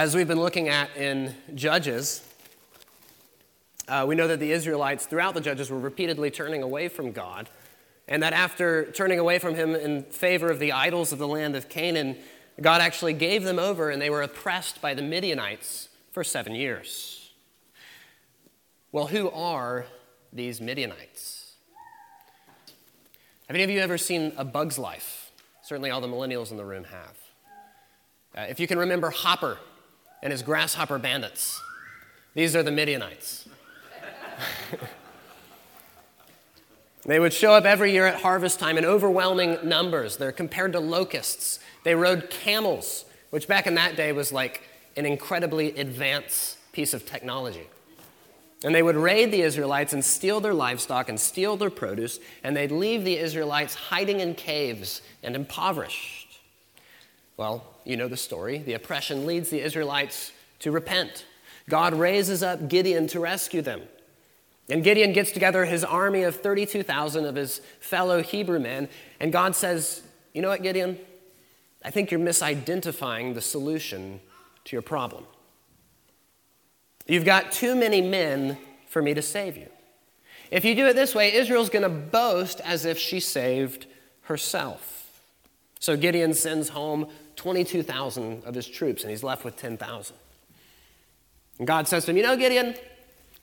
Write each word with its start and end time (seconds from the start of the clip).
As 0.00 0.16
we've 0.16 0.26
been 0.26 0.40
looking 0.40 0.70
at 0.70 0.96
in 0.96 1.34
Judges, 1.54 2.26
uh, 3.86 4.06
we 4.08 4.14
know 4.14 4.28
that 4.28 4.40
the 4.40 4.50
Israelites 4.50 5.04
throughout 5.04 5.34
the 5.34 5.42
Judges 5.42 5.70
were 5.70 5.78
repeatedly 5.78 6.30
turning 6.30 6.62
away 6.62 6.88
from 6.88 7.12
God, 7.12 7.50
and 8.08 8.22
that 8.22 8.32
after 8.32 8.90
turning 8.92 9.18
away 9.18 9.38
from 9.38 9.54
Him 9.54 9.74
in 9.74 10.04
favor 10.04 10.50
of 10.50 10.58
the 10.58 10.72
idols 10.72 11.12
of 11.12 11.18
the 11.18 11.28
land 11.28 11.54
of 11.54 11.68
Canaan, 11.68 12.16
God 12.62 12.80
actually 12.80 13.12
gave 13.12 13.42
them 13.42 13.58
over 13.58 13.90
and 13.90 14.00
they 14.00 14.08
were 14.08 14.22
oppressed 14.22 14.80
by 14.80 14.94
the 14.94 15.02
Midianites 15.02 15.90
for 16.12 16.24
seven 16.24 16.54
years. 16.54 17.30
Well, 18.92 19.08
who 19.08 19.28
are 19.28 19.84
these 20.32 20.62
Midianites? 20.62 21.56
Have 23.48 23.54
any 23.54 23.64
of 23.64 23.68
you 23.68 23.80
ever 23.80 23.98
seen 23.98 24.32
A 24.38 24.46
Bug's 24.46 24.78
Life? 24.78 25.30
Certainly 25.60 25.90
all 25.90 26.00
the 26.00 26.08
millennials 26.08 26.50
in 26.52 26.56
the 26.56 26.64
room 26.64 26.84
have. 26.84 27.18
Uh, 28.34 28.46
if 28.48 28.58
you 28.58 28.66
can 28.66 28.78
remember 28.78 29.10
Hopper 29.10 29.58
and 30.22 30.32
his 30.32 30.42
grasshopper 30.42 30.98
bandits, 30.98 31.60
these 32.34 32.54
are 32.54 32.62
the 32.62 32.70
Midianites. 32.70 33.48
they 37.04 37.18
would 37.18 37.32
show 37.32 37.52
up 37.52 37.64
every 37.64 37.92
year 37.92 38.06
at 38.06 38.20
harvest 38.20 38.60
time 38.60 38.78
in 38.78 38.84
overwhelming 38.84 39.58
numbers. 39.64 40.16
They're 40.16 40.32
compared 40.32 40.72
to 40.72 40.80
locusts. 40.80 41.58
They 41.84 41.94
rode 41.94 42.30
camels, 42.30 43.04
which 43.30 43.48
back 43.48 43.66
in 43.66 43.74
that 43.74 43.96
day 43.96 44.12
was 44.12 44.32
like 44.32 44.62
an 44.96 45.06
incredibly 45.06 45.76
advanced 45.76 46.58
piece 46.72 46.94
of 46.94 47.06
technology. 47.06 47.68
And 48.62 48.74
they 48.74 48.82
would 48.82 48.96
raid 48.96 49.30
the 49.30 49.40
Israelites 49.40 49.94
and 49.94 50.04
steal 50.04 50.40
their 50.40 50.52
livestock 50.52 51.08
and 51.08 51.18
steal 51.18 51.56
their 51.56 51.70
produce, 51.70 52.20
and 52.44 52.54
they'd 52.54 52.70
leave 52.70 53.04
the 53.04 53.16
Israelites 53.16 53.74
hiding 53.74 54.20
in 54.20 54.34
caves 54.34 55.00
and 55.22 55.34
impoverished. 55.34 56.40
Well, 57.38 57.64
you 57.84 57.96
know 57.96 58.08
the 58.08 58.16
story. 58.16 58.58
The 58.58 58.74
oppression 58.74 59.26
leads 59.26 59.50
the 59.50 59.60
Israelites 59.60 60.32
to 60.60 60.70
repent. 60.70 61.24
God 61.68 61.94
raises 61.94 62.42
up 62.42 62.68
Gideon 62.68 63.06
to 63.08 63.20
rescue 63.20 63.62
them. 63.62 63.82
And 64.68 64.84
Gideon 64.84 65.12
gets 65.12 65.32
together 65.32 65.64
his 65.64 65.82
army 65.82 66.22
of 66.22 66.36
32,000 66.36 67.24
of 67.24 67.34
his 67.34 67.60
fellow 67.80 68.22
Hebrew 68.22 68.60
men, 68.60 68.88
and 69.18 69.32
God 69.32 69.56
says, 69.56 70.02
You 70.32 70.42
know 70.42 70.48
what, 70.48 70.62
Gideon? 70.62 70.98
I 71.84 71.90
think 71.90 72.10
you're 72.10 72.20
misidentifying 72.20 73.34
the 73.34 73.40
solution 73.40 74.20
to 74.66 74.76
your 74.76 74.82
problem. 74.82 75.24
You've 77.06 77.24
got 77.24 77.50
too 77.50 77.74
many 77.74 78.00
men 78.00 78.58
for 78.86 79.02
me 79.02 79.14
to 79.14 79.22
save 79.22 79.56
you. 79.56 79.68
If 80.50 80.64
you 80.64 80.74
do 80.74 80.86
it 80.86 80.94
this 80.94 81.14
way, 81.14 81.32
Israel's 81.32 81.70
going 81.70 81.82
to 81.82 81.88
boast 81.88 82.60
as 82.60 82.84
if 82.84 82.98
she 82.98 83.18
saved 83.20 83.86
herself. 84.22 85.20
So 85.78 85.96
Gideon 85.96 86.34
sends 86.34 86.68
home 86.68 87.08
22,000 87.40 88.44
of 88.44 88.54
his 88.54 88.66
troops, 88.66 89.02
and 89.02 89.10
he's 89.10 89.22
left 89.22 89.46
with 89.46 89.56
10,000. 89.56 90.14
And 91.56 91.66
God 91.66 91.88
says 91.88 92.04
to 92.04 92.10
him, 92.10 92.18
You 92.18 92.22
know, 92.22 92.36
Gideon, 92.36 92.74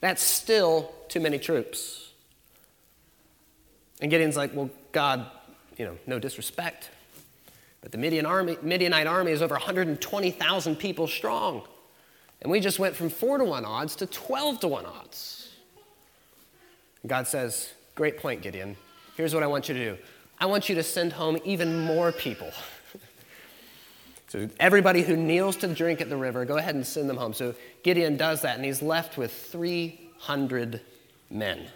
that's 0.02 0.22
still 0.22 0.92
too 1.08 1.20
many 1.20 1.40
troops. 1.40 2.12
And 4.00 4.12
Gideon's 4.12 4.38
like, 4.38 4.54
Well, 4.54 4.70
God, 4.92 5.26
you 5.78 5.86
know, 5.86 5.98
no 6.06 6.20
disrespect. 6.20 6.92
But 7.82 7.92
the 7.92 7.98
Midian 7.98 8.28
army, 8.28 8.56
Midianite 8.62 9.08
army 9.08 9.32
is 9.32 9.42
over 9.42 9.56
120,000 9.56 10.76
people 10.76 11.08
strong. 11.08 11.64
And 12.44 12.52
we 12.52 12.60
just 12.60 12.78
went 12.78 12.96
from 12.96 13.10
4 13.10 13.40
to 13.40 13.46
1 13.46 13.66
odds 13.66 13.96
to 13.96 14.06
12 14.06 14.60
to 14.60 14.68
1 14.68 14.86
odds. 14.86 15.56
And 17.02 17.10
God 17.10 17.26
says, 17.26 17.74
Great 17.96 18.20
point, 18.20 18.44
Gideon. 18.44 18.78
Here's 19.16 19.34
what 19.34 19.42
I 19.42 19.48
want 19.48 19.70
you 19.70 19.74
to 19.74 19.84
do 19.84 19.98
I 20.40 20.46
want 20.46 20.70
you 20.70 20.76
to 20.76 20.84
send 20.84 21.14
home 21.14 21.40
even 21.46 21.80
more 21.80 22.12
people. 22.12 22.52
So, 24.28 24.50
everybody 24.60 25.04
who 25.04 25.16
kneels 25.16 25.56
to 25.58 25.68
drink 25.74 26.02
at 26.02 26.10
the 26.10 26.18
river, 26.18 26.44
go 26.44 26.58
ahead 26.58 26.76
and 26.76 26.86
send 26.86 27.10
them 27.10 27.16
home. 27.16 27.34
So, 27.34 27.56
Gideon 27.84 28.18
does 28.18 28.42
that, 28.42 28.58
and 28.58 28.66
he's 28.66 28.82
left 28.82 29.18
with 29.18 29.32
300 29.32 30.82
men. 31.30 31.68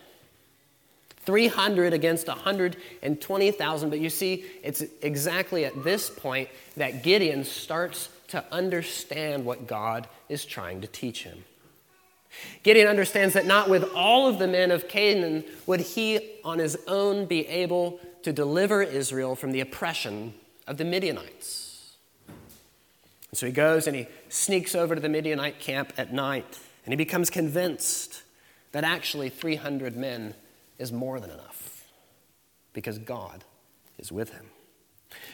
300 1.25 1.93
against 1.93 2.27
120,000. 2.27 3.89
But 3.89 3.99
you 3.99 4.09
see, 4.09 4.45
it's 4.64 4.83
exactly 5.02 5.64
at 5.64 5.83
this 5.83 6.09
point 6.09 6.49
that 6.76 7.03
Gideon 7.03 7.45
starts 7.45 8.09
to 8.30 8.43
understand 8.52 9.45
what 9.45 9.67
God 9.67 10.08
is 10.27 10.43
trying 10.43 10.81
to 10.81 10.87
teach 10.87 11.23
him. 11.23 11.45
Gideon 12.64 12.87
understands 12.87 13.33
that 13.33 13.45
not 13.45 13.70
with 13.70 13.83
all 13.93 14.27
of 14.27 14.39
the 14.39 14.47
men 14.47 14.71
of 14.71 14.87
Canaan 14.87 15.43
would 15.67 15.81
he 15.81 16.37
on 16.43 16.59
his 16.59 16.77
own 16.87 17.26
be 17.26 17.47
able 17.47 17.99
to 18.23 18.33
deliver 18.33 18.81
Israel 18.81 19.36
from 19.36 19.52
the 19.52 19.59
oppression 19.59 20.33
of 20.67 20.77
the 20.77 20.86
Midianites. 20.86 21.70
And 23.31 23.37
so 23.37 23.45
he 23.45 23.52
goes 23.52 23.87
and 23.87 23.95
he 23.95 24.08
sneaks 24.30 24.75
over 24.75 24.93
to 24.93 25.02
the 25.02 25.09
Midianite 25.09 25.59
camp 25.59 25.93
at 25.97 26.14
night, 26.14 26.59
and 26.86 26.92
he 26.92 26.97
becomes 26.97 27.30
convinced 27.30 28.23
that 28.73 28.83
actually 28.83 29.30
300 29.30 29.95
men 29.95 30.33
is 30.77 30.92
more 30.92 31.19
than 31.19 31.30
enough 31.30 31.86
because 32.73 32.97
God 32.97 33.43
is 33.97 34.11
with 34.11 34.31
him. 34.31 34.45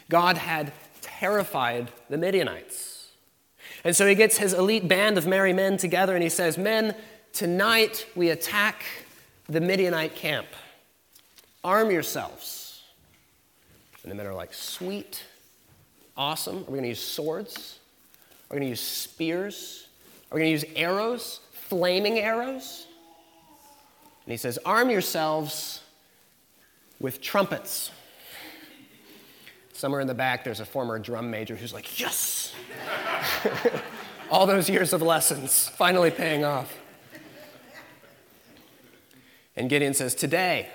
God 0.10 0.38
had 0.38 0.74
terrified 1.02 1.92
the 2.10 2.18
Midianites. 2.18 3.08
And 3.84 3.96
so 3.96 4.08
he 4.08 4.16
gets 4.16 4.38
his 4.38 4.54
elite 4.54 4.88
band 4.88 5.18
of 5.18 5.28
merry 5.28 5.54
men 5.54 5.78
together 5.78 6.14
and 6.14 6.24
he 6.24 6.30
says, 6.30 6.58
Men, 6.58 6.96
tonight 7.34 8.08
we 8.16 8.30
attack 8.30 8.84
the 9.48 9.62
Midianite 9.62 10.16
camp. 10.16 10.48
Arm 11.64 11.92
yourselves. 11.92 12.84
And 14.04 14.12
the 14.12 14.16
men 14.16 14.26
are 14.26 14.34
like, 14.34 14.54
Sweet, 14.54 15.24
awesome. 16.16 16.58
Are 16.58 16.62
we 16.62 16.66
going 16.66 16.84
to 16.84 16.90
use 16.90 17.02
swords? 17.02 17.80
Are 18.50 18.56
we 18.56 18.60
going 18.60 18.68
to 18.68 18.70
use 18.70 18.82
spears? 18.82 19.88
Are 20.32 20.36
we 20.36 20.42
going 20.42 20.58
to 20.58 20.68
use 20.68 20.76
arrows? 20.76 21.42
Flaming 21.52 22.20
arrows? 22.20 22.88
And 24.26 24.32
he 24.32 24.38
says, 24.38 24.58
Arm 24.66 24.90
yourselves 24.90 25.82
with 27.00 27.22
trumpets. 27.22 27.92
Somewhere 29.74 30.02
in 30.02 30.08
the 30.08 30.14
back, 30.14 30.44
there's 30.44 30.60
a 30.60 30.66
former 30.66 30.98
drum 30.98 31.30
major 31.30 31.56
who's 31.56 31.74
like, 31.74 32.00
Yes! 32.00 32.54
All 34.32 34.46
those 34.46 34.70
years 34.70 34.94
of 34.94 35.02
lessons 35.02 35.68
finally 35.68 36.12
paying 36.12 36.44
off. 36.44 36.74
And 39.56 39.70
Gideon 39.70 39.94
says, 39.94 40.16
Today, 40.16 40.70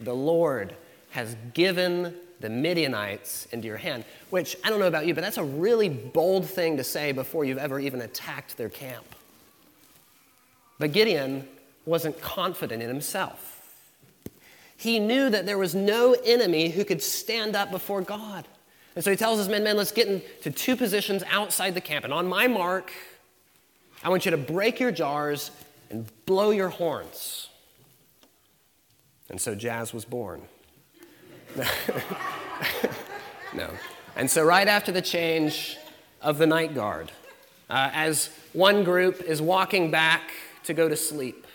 the 0.00 0.14
Lord 0.14 0.74
has 1.10 1.36
given 1.54 2.14
the 2.40 2.48
Midianites 2.48 3.46
into 3.52 3.66
your 3.66 3.76
hand, 3.76 4.04
which 4.30 4.56
I 4.64 4.70
don't 4.70 4.80
know 4.80 4.86
about 4.86 5.06
you, 5.06 5.14
but 5.14 5.22
that's 5.22 5.38
a 5.38 5.44
really 5.44 5.88
bold 5.88 6.46
thing 6.46 6.76
to 6.76 6.84
say 6.84 7.12
before 7.12 7.44
you've 7.44 7.58
ever 7.58 7.78
even 7.80 8.00
attacked 8.02 8.56
their 8.56 8.68
camp. 8.68 9.04
But 10.78 10.92
Gideon 10.92 11.48
wasn't 11.86 12.20
confident 12.20 12.82
in 12.82 12.88
himself. 12.88 13.50
He 14.76 14.98
knew 14.98 15.30
that 15.30 15.46
there 15.46 15.58
was 15.58 15.74
no 15.74 16.14
enemy 16.24 16.68
who 16.70 16.84
could 16.84 17.02
stand 17.02 17.56
up 17.56 17.70
before 17.70 18.02
God. 18.02 18.46
And 18.94 19.02
so 19.02 19.10
he 19.10 19.16
tells 19.16 19.38
his 19.38 19.48
men, 19.48 19.64
men, 19.64 19.76
let's 19.76 19.92
get 19.92 20.08
into 20.08 20.50
two 20.50 20.76
positions 20.76 21.22
outside 21.30 21.74
the 21.74 21.80
camp. 21.80 22.04
And 22.04 22.12
on 22.12 22.28
my 22.28 22.46
mark, 22.46 22.92
I 24.02 24.08
want 24.08 24.24
you 24.24 24.30
to 24.32 24.36
break 24.36 24.80
your 24.80 24.92
jars 24.92 25.50
and 25.90 26.06
blow 26.26 26.50
your 26.50 26.68
horns. 26.68 27.48
And 29.30 29.40
so 29.40 29.54
jazz 29.54 29.92
was 29.92 30.04
born. 30.04 30.42
no. 33.54 33.70
And 34.16 34.30
so, 34.30 34.44
right 34.44 34.68
after 34.68 34.92
the 34.92 35.02
change 35.02 35.76
of 36.22 36.38
the 36.38 36.46
night 36.46 36.74
guard, 36.74 37.10
uh, 37.68 37.90
as 37.92 38.30
one 38.52 38.84
group 38.84 39.20
is 39.22 39.42
walking 39.42 39.90
back 39.90 40.30
to 40.64 40.74
go 40.74 40.88
to 40.88 40.96
sleep, 40.96 41.46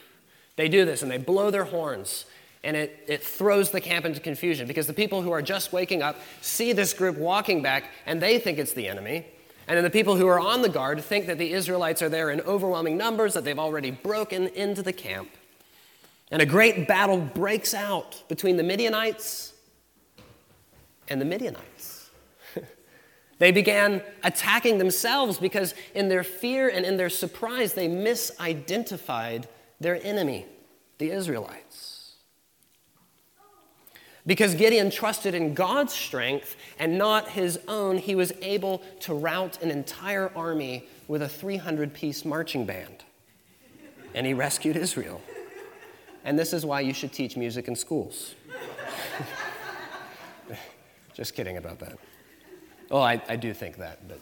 they 0.55 0.67
do 0.67 0.85
this 0.85 1.01
and 1.01 1.09
they 1.09 1.17
blow 1.17 1.51
their 1.51 1.63
horns, 1.63 2.25
and 2.63 2.75
it, 2.75 3.03
it 3.07 3.23
throws 3.23 3.71
the 3.71 3.81
camp 3.81 4.05
into 4.05 4.19
confusion 4.19 4.67
because 4.67 4.87
the 4.87 4.93
people 4.93 5.21
who 5.21 5.31
are 5.31 5.41
just 5.41 5.71
waking 5.71 6.01
up 6.01 6.17
see 6.41 6.73
this 6.73 6.93
group 6.93 7.17
walking 7.17 7.61
back 7.61 7.85
and 8.05 8.21
they 8.21 8.39
think 8.39 8.57
it's 8.57 8.73
the 8.73 8.87
enemy. 8.87 9.25
And 9.67 9.77
then 9.77 9.83
the 9.83 9.91
people 9.91 10.15
who 10.15 10.27
are 10.27 10.39
on 10.39 10.63
the 10.63 10.69
guard 10.69 11.01
think 11.03 11.27
that 11.27 11.37
the 11.37 11.53
Israelites 11.53 12.01
are 12.01 12.09
there 12.09 12.31
in 12.31 12.41
overwhelming 12.41 12.97
numbers, 12.97 13.35
that 13.35 13.43
they've 13.43 13.59
already 13.59 13.91
broken 13.91 14.47
into 14.47 14.81
the 14.81 14.91
camp. 14.91 15.29
And 16.31 16.41
a 16.41 16.45
great 16.45 16.87
battle 16.87 17.19
breaks 17.19 17.73
out 17.73 18.23
between 18.27 18.57
the 18.57 18.63
Midianites 18.63 19.53
and 21.09 21.19
the 21.19 21.25
Midianites. 21.25 22.09
they 23.39 23.51
began 23.51 24.01
attacking 24.23 24.77
themselves 24.77 25.37
because, 25.37 25.73
in 25.95 26.09
their 26.09 26.23
fear 26.23 26.69
and 26.69 26.85
in 26.85 26.97
their 26.97 27.09
surprise, 27.09 27.73
they 27.73 27.87
misidentified 27.87 29.45
their 29.79 30.03
enemy, 30.05 30.45
the 30.97 31.11
Israelites. 31.11 31.89
Because 34.27 34.53
Gideon 34.53 34.91
trusted 34.91 35.33
in 35.33 35.53
God's 35.53 35.93
strength 35.93 36.55
and 36.77 36.97
not 36.97 37.29
his 37.29 37.59
own, 37.67 37.97
he 37.97 38.13
was 38.13 38.31
able 38.41 38.83
to 38.99 39.13
rout 39.13 39.61
an 39.63 39.71
entire 39.71 40.31
army 40.35 40.87
with 41.07 41.21
a 41.23 41.27
300 41.29 41.93
piece 41.93 42.23
marching 42.25 42.65
band. 42.65 43.03
And 44.13 44.27
he 44.27 44.33
rescued 44.33 44.75
Israel. 44.75 45.21
And 46.23 46.37
this 46.37 46.53
is 46.53 46.65
why 46.65 46.81
you 46.81 46.93
should 46.93 47.13
teach 47.13 47.37
music 47.37 47.67
in 47.67 47.75
schools. 47.75 48.35
Just 51.19 51.35
kidding 51.35 51.57
about 51.57 51.79
that. 51.79 51.97
Well, 52.89 53.03
I, 53.03 53.21
I 53.27 53.35
do 53.35 53.53
think 53.53 53.75
that, 53.75 54.07
but 54.07 54.21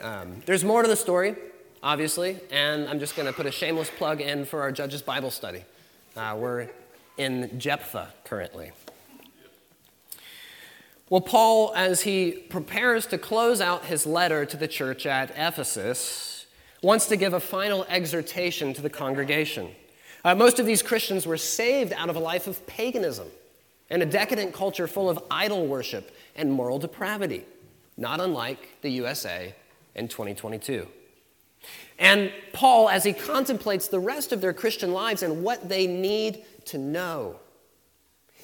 Um, 0.00 0.40
there's 0.46 0.62
more 0.62 0.82
to 0.82 0.88
the 0.88 0.94
story, 0.94 1.34
obviously, 1.82 2.38
and 2.52 2.88
I'm 2.88 3.00
just 3.00 3.16
going 3.16 3.26
to 3.26 3.32
put 3.32 3.44
a 3.44 3.50
shameless 3.50 3.90
plug 3.90 4.20
in 4.20 4.44
for 4.44 4.60
our 4.60 4.70
Judges 4.70 5.02
Bible 5.02 5.32
study. 5.32 5.64
Uh, 6.16 6.36
we're 6.38 6.68
in 7.16 7.58
Jephthah 7.58 8.12
currently. 8.22 8.70
Well, 11.10 11.22
Paul, 11.22 11.72
as 11.74 12.02
he 12.02 12.30
prepares 12.30 13.06
to 13.06 13.18
close 13.18 13.60
out 13.60 13.86
his 13.86 14.06
letter 14.06 14.46
to 14.46 14.56
the 14.56 14.68
church 14.68 15.06
at 15.06 15.30
Ephesus, 15.30 16.46
wants 16.82 17.06
to 17.06 17.16
give 17.16 17.32
a 17.32 17.40
final 17.40 17.84
exhortation 17.88 18.74
to 18.74 18.82
the 18.82 18.90
congregation. 18.90 19.70
Uh, 20.24 20.36
most 20.36 20.60
of 20.60 20.66
these 20.66 20.82
Christians 20.82 21.26
were 21.26 21.36
saved 21.36 21.92
out 21.94 22.10
of 22.10 22.14
a 22.14 22.20
life 22.20 22.46
of 22.46 22.64
paganism 22.68 23.26
and 23.90 24.02
a 24.02 24.06
decadent 24.06 24.52
culture 24.52 24.86
full 24.86 25.08
of 25.08 25.22
idol 25.30 25.66
worship 25.66 26.14
and 26.34 26.52
moral 26.52 26.78
depravity, 26.78 27.44
not 27.96 28.20
unlike 28.20 28.80
the 28.82 28.90
USA 28.90 29.54
in 29.94 30.08
2022. 30.08 30.86
And 31.98 32.30
Paul, 32.52 32.88
as 32.88 33.04
he 33.04 33.12
contemplates 33.12 33.88
the 33.88 34.00
rest 34.00 34.32
of 34.32 34.40
their 34.40 34.52
Christian 34.52 34.92
lives 34.92 35.22
and 35.22 35.42
what 35.42 35.68
they 35.68 35.86
need 35.86 36.44
to 36.66 36.78
know, 36.78 37.36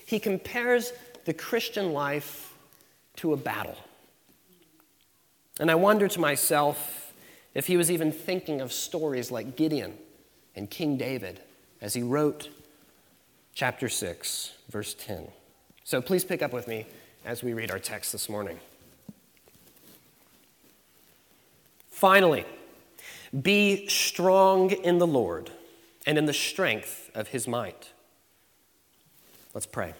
he 0.06 0.18
compares 0.18 0.92
the 1.24 1.34
Christian 1.34 1.92
life 1.92 2.54
to 3.16 3.32
a 3.32 3.36
battle. 3.36 3.76
And 5.60 5.70
I 5.70 5.74
wonder 5.74 6.08
to 6.08 6.20
myself 6.20 7.12
if 7.54 7.66
he 7.66 7.76
was 7.76 7.90
even 7.90 8.10
thinking 8.10 8.60
of 8.60 8.72
stories 8.72 9.30
like 9.30 9.56
Gideon 9.56 9.98
and 10.56 10.70
King 10.70 10.96
David 10.96 11.40
as 11.80 11.94
he 11.94 12.02
wrote 12.02 12.48
chapter 13.54 13.88
6, 13.88 14.52
verse 14.70 14.94
10. 14.94 15.28
So 15.84 16.00
please 16.00 16.24
pick 16.24 16.42
up 16.42 16.52
with 16.52 16.68
me 16.68 16.86
as 17.24 17.42
we 17.42 17.52
read 17.52 17.70
our 17.70 17.78
text 17.78 18.12
this 18.12 18.28
morning. 18.28 18.58
Finally, 21.90 22.44
be 23.40 23.86
strong 23.86 24.70
in 24.70 24.98
the 24.98 25.06
Lord 25.06 25.50
and 26.06 26.18
in 26.18 26.26
the 26.26 26.32
strength 26.32 27.10
of 27.14 27.28
his 27.28 27.46
might. 27.46 27.90
Let's 29.54 29.66
pray. 29.66 29.94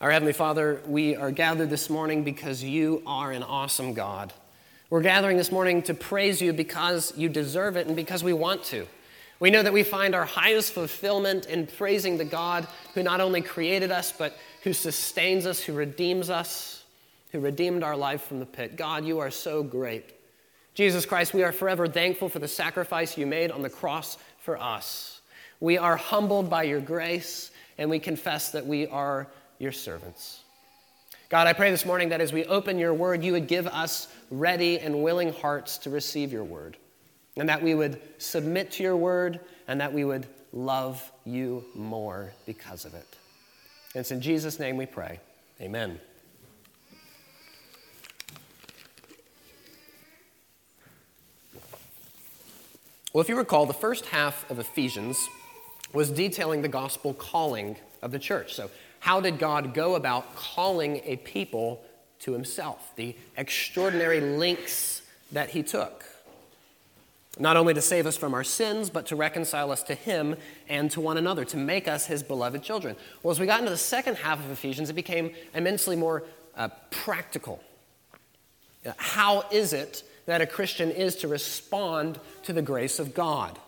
Our 0.00 0.10
Heavenly 0.10 0.32
Father, 0.32 0.80
we 0.86 1.14
are 1.14 1.30
gathered 1.30 1.68
this 1.68 1.90
morning 1.90 2.24
because 2.24 2.64
you 2.64 3.02
are 3.06 3.32
an 3.32 3.42
awesome 3.42 3.92
God. 3.92 4.32
We're 4.88 5.02
gathering 5.02 5.36
this 5.36 5.52
morning 5.52 5.82
to 5.82 5.94
praise 5.94 6.40
you 6.40 6.52
because 6.52 7.12
you 7.16 7.28
deserve 7.28 7.76
it 7.76 7.86
and 7.86 7.94
because 7.94 8.24
we 8.24 8.32
want 8.32 8.64
to. 8.64 8.86
We 9.40 9.50
know 9.50 9.62
that 9.62 9.72
we 9.72 9.82
find 9.82 10.14
our 10.14 10.26
highest 10.26 10.72
fulfillment 10.72 11.46
in 11.46 11.66
praising 11.66 12.18
the 12.18 12.24
God 12.24 12.68
who 12.94 13.02
not 13.02 13.20
only 13.20 13.40
created 13.40 13.90
us, 13.90 14.12
but 14.12 14.36
who 14.62 14.72
sustains 14.72 15.46
us, 15.46 15.60
who 15.60 15.72
redeems 15.72 16.28
us, 16.28 16.84
who 17.32 17.40
redeemed 17.40 17.82
our 17.82 17.96
life 17.96 18.22
from 18.22 18.38
the 18.38 18.46
pit. 18.46 18.76
God, 18.76 19.04
you 19.04 19.18
are 19.20 19.30
so 19.30 19.62
great. 19.62 20.14
Jesus 20.74 21.06
Christ, 21.06 21.34
we 21.34 21.42
are 21.42 21.52
forever 21.52 21.88
thankful 21.88 22.28
for 22.28 22.38
the 22.38 22.48
sacrifice 22.48 23.16
you 23.16 23.26
made 23.26 23.50
on 23.50 23.62
the 23.62 23.70
cross 23.70 24.18
for 24.38 24.60
us. 24.60 25.20
We 25.58 25.78
are 25.78 25.96
humbled 25.96 26.48
by 26.48 26.64
your 26.64 26.80
grace, 26.80 27.50
and 27.78 27.90
we 27.90 27.98
confess 27.98 28.50
that 28.52 28.66
we 28.66 28.86
are 28.86 29.26
your 29.58 29.72
servants. 29.72 30.40
God, 31.28 31.46
I 31.46 31.52
pray 31.52 31.70
this 31.70 31.86
morning 31.86 32.08
that 32.10 32.20
as 32.20 32.32
we 32.32 32.44
open 32.44 32.78
your 32.78 32.92
word, 32.92 33.22
you 33.22 33.32
would 33.32 33.46
give 33.46 33.66
us 33.66 34.08
ready 34.30 34.78
and 34.80 35.02
willing 35.02 35.32
hearts 35.32 35.78
to 35.78 35.90
receive 35.90 36.32
your 36.32 36.44
word, 36.44 36.76
and 37.36 37.48
that 37.48 37.62
we 37.62 37.74
would 37.74 38.00
submit 38.18 38.70
to 38.72 38.82
your 38.82 38.96
word, 38.96 39.40
and 39.68 39.80
that 39.80 39.92
we 39.92 40.04
would 40.04 40.26
love 40.52 41.10
you 41.24 41.64
more 41.74 42.32
because 42.46 42.84
of 42.84 42.94
it. 42.94 43.06
And 43.94 44.00
it's 44.00 44.10
in 44.10 44.20
Jesus' 44.20 44.58
name 44.58 44.76
we 44.76 44.86
pray. 44.86 45.20
Amen. 45.60 46.00
Well, 53.12 53.20
if 53.20 53.28
you 53.28 53.36
recall, 53.36 53.66
the 53.66 53.74
first 53.74 54.06
half 54.06 54.48
of 54.50 54.60
Ephesians 54.60 55.18
was 55.92 56.10
detailing 56.10 56.62
the 56.62 56.68
gospel 56.68 57.12
calling 57.12 57.76
of 58.02 58.12
the 58.12 58.20
church. 58.20 58.54
So, 58.54 58.70
how 59.00 59.20
did 59.20 59.38
God 59.38 59.74
go 59.74 59.96
about 59.96 60.36
calling 60.36 61.00
a 61.04 61.16
people 61.16 61.82
to 62.20 62.32
himself? 62.32 62.92
The 62.94 63.16
extraordinary 63.36 64.20
links 64.20 65.02
that 65.32 65.50
he 65.50 65.62
took. 65.64 66.04
Not 67.38 67.56
only 67.56 67.74
to 67.74 67.80
save 67.80 68.06
us 68.06 68.16
from 68.16 68.34
our 68.34 68.44
sins, 68.44 68.90
but 68.90 69.06
to 69.06 69.16
reconcile 69.16 69.70
us 69.70 69.82
to 69.84 69.94
him 69.94 70.36
and 70.68 70.90
to 70.90 71.00
one 71.00 71.16
another, 71.16 71.44
to 71.46 71.56
make 71.56 71.86
us 71.86 72.06
his 72.06 72.22
beloved 72.22 72.62
children. 72.62 72.96
Well, 73.22 73.30
as 73.30 73.38
we 73.38 73.46
got 73.46 73.60
into 73.60 73.70
the 73.70 73.76
second 73.76 74.16
half 74.16 74.40
of 74.40 74.50
Ephesians, 74.50 74.90
it 74.90 74.94
became 74.94 75.30
immensely 75.54 75.96
more 75.96 76.24
uh, 76.56 76.68
practical. 76.90 77.62
How 78.96 79.44
is 79.50 79.72
it 79.72 80.02
that 80.26 80.40
a 80.40 80.46
Christian 80.46 80.90
is 80.90 81.16
to 81.16 81.28
respond 81.28 82.18
to 82.44 82.52
the 82.52 82.62
grace 82.62 82.98
of 82.98 83.14
God? 83.14 83.58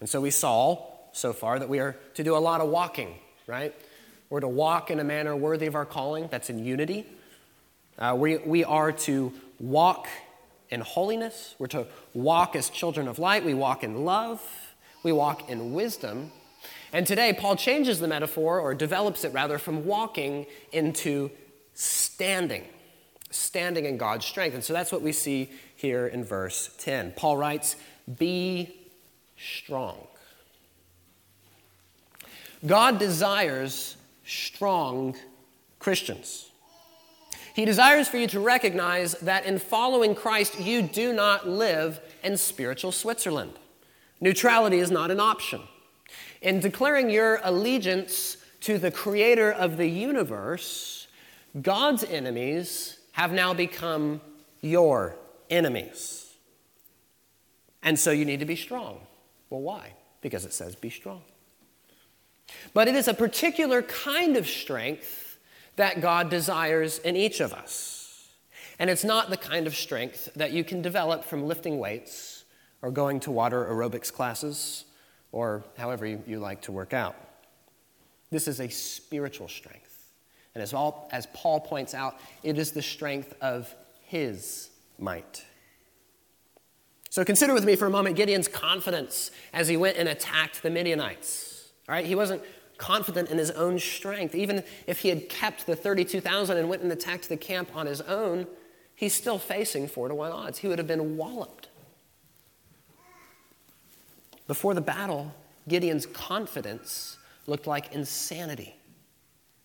And 0.00 0.08
so 0.08 0.20
we 0.20 0.30
saw 0.30 0.82
so 1.12 1.32
far 1.32 1.58
that 1.58 1.68
we 1.68 1.78
are 1.78 1.96
to 2.14 2.24
do 2.24 2.36
a 2.36 2.38
lot 2.38 2.60
of 2.60 2.68
walking, 2.68 3.14
right? 3.46 3.74
We're 4.30 4.40
to 4.40 4.48
walk 4.48 4.90
in 4.90 4.98
a 4.98 5.04
manner 5.04 5.36
worthy 5.36 5.66
of 5.66 5.74
our 5.74 5.84
calling, 5.84 6.28
that's 6.30 6.50
in 6.50 6.64
unity. 6.64 7.04
Uh, 7.98 8.14
we, 8.16 8.38
we 8.38 8.64
are 8.64 8.92
to 8.92 9.32
walk 9.58 10.08
in 10.70 10.80
holiness. 10.80 11.54
We're 11.58 11.66
to 11.68 11.86
walk 12.14 12.56
as 12.56 12.70
children 12.70 13.08
of 13.08 13.18
light. 13.18 13.44
We 13.44 13.54
walk 13.54 13.84
in 13.84 14.04
love. 14.04 14.42
We 15.02 15.12
walk 15.12 15.48
in 15.48 15.72
wisdom. 15.72 16.32
And 16.92 17.06
today, 17.06 17.32
Paul 17.32 17.56
changes 17.56 18.00
the 18.00 18.08
metaphor, 18.08 18.58
or 18.58 18.74
develops 18.74 19.24
it 19.24 19.32
rather, 19.32 19.58
from 19.58 19.84
walking 19.84 20.46
into 20.72 21.30
standing, 21.74 22.64
standing 23.30 23.84
in 23.84 23.96
God's 23.96 24.26
strength. 24.26 24.54
And 24.54 24.64
so 24.64 24.72
that's 24.72 24.90
what 24.90 25.02
we 25.02 25.12
see 25.12 25.50
here 25.76 26.06
in 26.06 26.24
verse 26.24 26.70
10. 26.78 27.12
Paul 27.12 27.36
writes, 27.36 27.76
Be 28.18 28.74
strong. 29.36 30.06
God 32.66 32.98
desires 32.98 33.96
strong 34.26 35.16
Christians. 35.78 36.49
He 37.54 37.64
desires 37.64 38.08
for 38.08 38.16
you 38.16 38.26
to 38.28 38.40
recognize 38.40 39.12
that 39.20 39.44
in 39.44 39.58
following 39.58 40.14
Christ, 40.14 40.60
you 40.60 40.82
do 40.82 41.12
not 41.12 41.48
live 41.48 42.00
in 42.22 42.36
spiritual 42.36 42.92
Switzerland. 42.92 43.52
Neutrality 44.20 44.78
is 44.78 44.90
not 44.90 45.10
an 45.10 45.20
option. 45.20 45.62
In 46.42 46.60
declaring 46.60 47.10
your 47.10 47.40
allegiance 47.42 48.36
to 48.60 48.78
the 48.78 48.90
creator 48.90 49.50
of 49.50 49.76
the 49.76 49.88
universe, 49.88 51.08
God's 51.60 52.04
enemies 52.04 52.98
have 53.12 53.32
now 53.32 53.54
become 53.54 54.20
your 54.60 55.16
enemies. 55.48 56.32
And 57.82 57.98
so 57.98 58.10
you 58.10 58.24
need 58.24 58.40
to 58.40 58.46
be 58.46 58.56
strong. 58.56 59.00
Well, 59.48 59.60
why? 59.60 59.94
Because 60.20 60.44
it 60.44 60.52
says 60.52 60.76
be 60.76 60.90
strong. 60.90 61.22
But 62.74 62.88
it 62.88 62.94
is 62.94 63.08
a 63.08 63.14
particular 63.14 63.82
kind 63.82 64.36
of 64.36 64.46
strength 64.46 65.19
that 65.80 66.00
God 66.00 66.28
desires 66.28 66.98
in 66.98 67.16
each 67.16 67.40
of 67.40 67.52
us. 67.54 68.28
And 68.78 68.88
it's 68.88 69.04
not 69.04 69.30
the 69.30 69.36
kind 69.36 69.66
of 69.66 69.74
strength 69.74 70.30
that 70.36 70.52
you 70.52 70.62
can 70.62 70.82
develop 70.82 71.24
from 71.24 71.46
lifting 71.46 71.78
weights 71.78 72.44
or 72.82 72.90
going 72.90 73.20
to 73.20 73.30
water 73.30 73.64
aerobics 73.64 74.12
classes 74.12 74.84
or 75.32 75.64
however 75.78 76.06
you, 76.06 76.22
you 76.26 76.38
like 76.38 76.62
to 76.62 76.72
work 76.72 76.92
out. 76.92 77.16
This 78.30 78.46
is 78.46 78.60
a 78.60 78.68
spiritual 78.68 79.48
strength. 79.48 80.10
And 80.54 80.62
as, 80.62 80.74
all, 80.74 81.08
as 81.12 81.26
Paul 81.32 81.60
points 81.60 81.94
out, 81.94 82.18
it 82.42 82.58
is 82.58 82.72
the 82.72 82.82
strength 82.82 83.34
of 83.40 83.74
his 84.02 84.70
might. 84.98 85.44
So 87.08 87.24
consider 87.24 87.54
with 87.54 87.64
me 87.64 87.74
for 87.74 87.86
a 87.86 87.90
moment 87.90 88.16
Gideon's 88.16 88.48
confidence 88.48 89.30
as 89.52 89.68
he 89.68 89.76
went 89.76 89.96
and 89.96 90.08
attacked 90.08 90.62
the 90.62 90.70
Midianites. 90.70 91.72
All 91.88 91.94
right, 91.94 92.06
he 92.06 92.14
wasn't 92.14 92.42
confident 92.80 93.30
in 93.30 93.38
his 93.38 93.50
own 93.52 93.78
strength. 93.78 94.34
Even 94.34 94.64
if 94.86 95.00
he 95.00 95.10
had 95.10 95.28
kept 95.28 95.66
the 95.66 95.76
32,000 95.76 96.56
and 96.56 96.68
went 96.68 96.82
and 96.82 96.90
attacked 96.90 97.28
the 97.28 97.36
camp 97.36 97.76
on 97.76 97.86
his 97.86 98.00
own, 98.00 98.46
he's 98.94 99.14
still 99.14 99.38
facing 99.38 99.86
four 99.86 100.08
to 100.08 100.14
one 100.14 100.32
odds. 100.32 100.58
He 100.58 100.66
would 100.66 100.78
have 100.78 100.88
been 100.88 101.16
walloped. 101.16 101.68
Before 104.48 104.74
the 104.74 104.80
battle, 104.80 105.32
Gideon's 105.68 106.06
confidence 106.06 107.18
looked 107.46 107.66
like 107.66 107.92
insanity. 107.94 108.74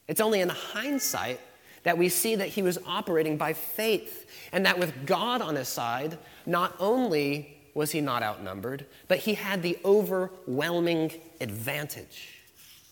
It's 0.08 0.22
only 0.22 0.42
in 0.42 0.50
hindsight 0.50 1.40
that 1.84 1.98
we 1.98 2.10
see 2.10 2.36
that 2.36 2.50
he 2.50 2.62
was 2.62 2.78
operating 2.86 3.38
by 3.38 3.54
faith 3.54 4.30
and 4.52 4.66
that 4.66 4.78
with 4.78 5.06
God 5.06 5.42
on 5.42 5.56
his 5.56 5.70
side, 5.70 6.18
not 6.46 6.76
only 6.80 7.58
was 7.74 7.92
he 7.92 8.02
not 8.02 8.24
outnumbered, 8.24 8.86
but 9.08 9.20
he 9.20 9.36
had 9.36 9.62
the 9.64 9.78
overwhelming 9.86 11.14
advantage 11.40 12.35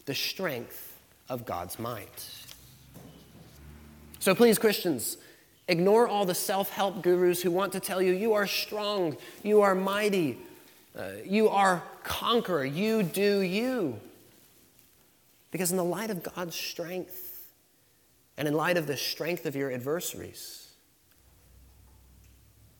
the 0.05 0.15
strength 0.15 0.99
of 1.29 1.45
God's 1.45 1.79
might. 1.79 2.29
So 4.19 4.33
please, 4.33 4.57
Christians, 4.57 5.17
ignore 5.67 6.07
all 6.07 6.25
the 6.25 6.35
self 6.35 6.69
help 6.69 7.01
gurus 7.01 7.41
who 7.41 7.51
want 7.51 7.73
to 7.73 7.79
tell 7.79 8.01
you 8.01 8.13
you 8.13 8.33
are 8.33 8.47
strong, 8.47 9.17
you 9.43 9.61
are 9.61 9.75
mighty, 9.75 10.37
uh, 10.97 11.07
you 11.25 11.49
are 11.49 11.83
conqueror, 12.03 12.65
you 12.65 13.03
do 13.03 13.39
you. 13.41 13.99
Because 15.51 15.71
in 15.71 15.77
the 15.77 15.83
light 15.83 16.09
of 16.09 16.23
God's 16.23 16.55
strength, 16.55 17.23
and 18.37 18.47
in 18.47 18.53
light 18.53 18.77
of 18.77 18.87
the 18.87 18.97
strength 18.97 19.45
of 19.45 19.55
your 19.55 19.71
adversaries, 19.71 20.67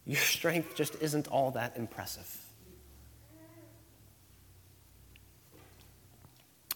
your 0.06 0.18
strength 0.18 0.76
just 0.76 0.96
isn't 1.02 1.28
all 1.28 1.52
that 1.52 1.78
impressive. 1.78 2.43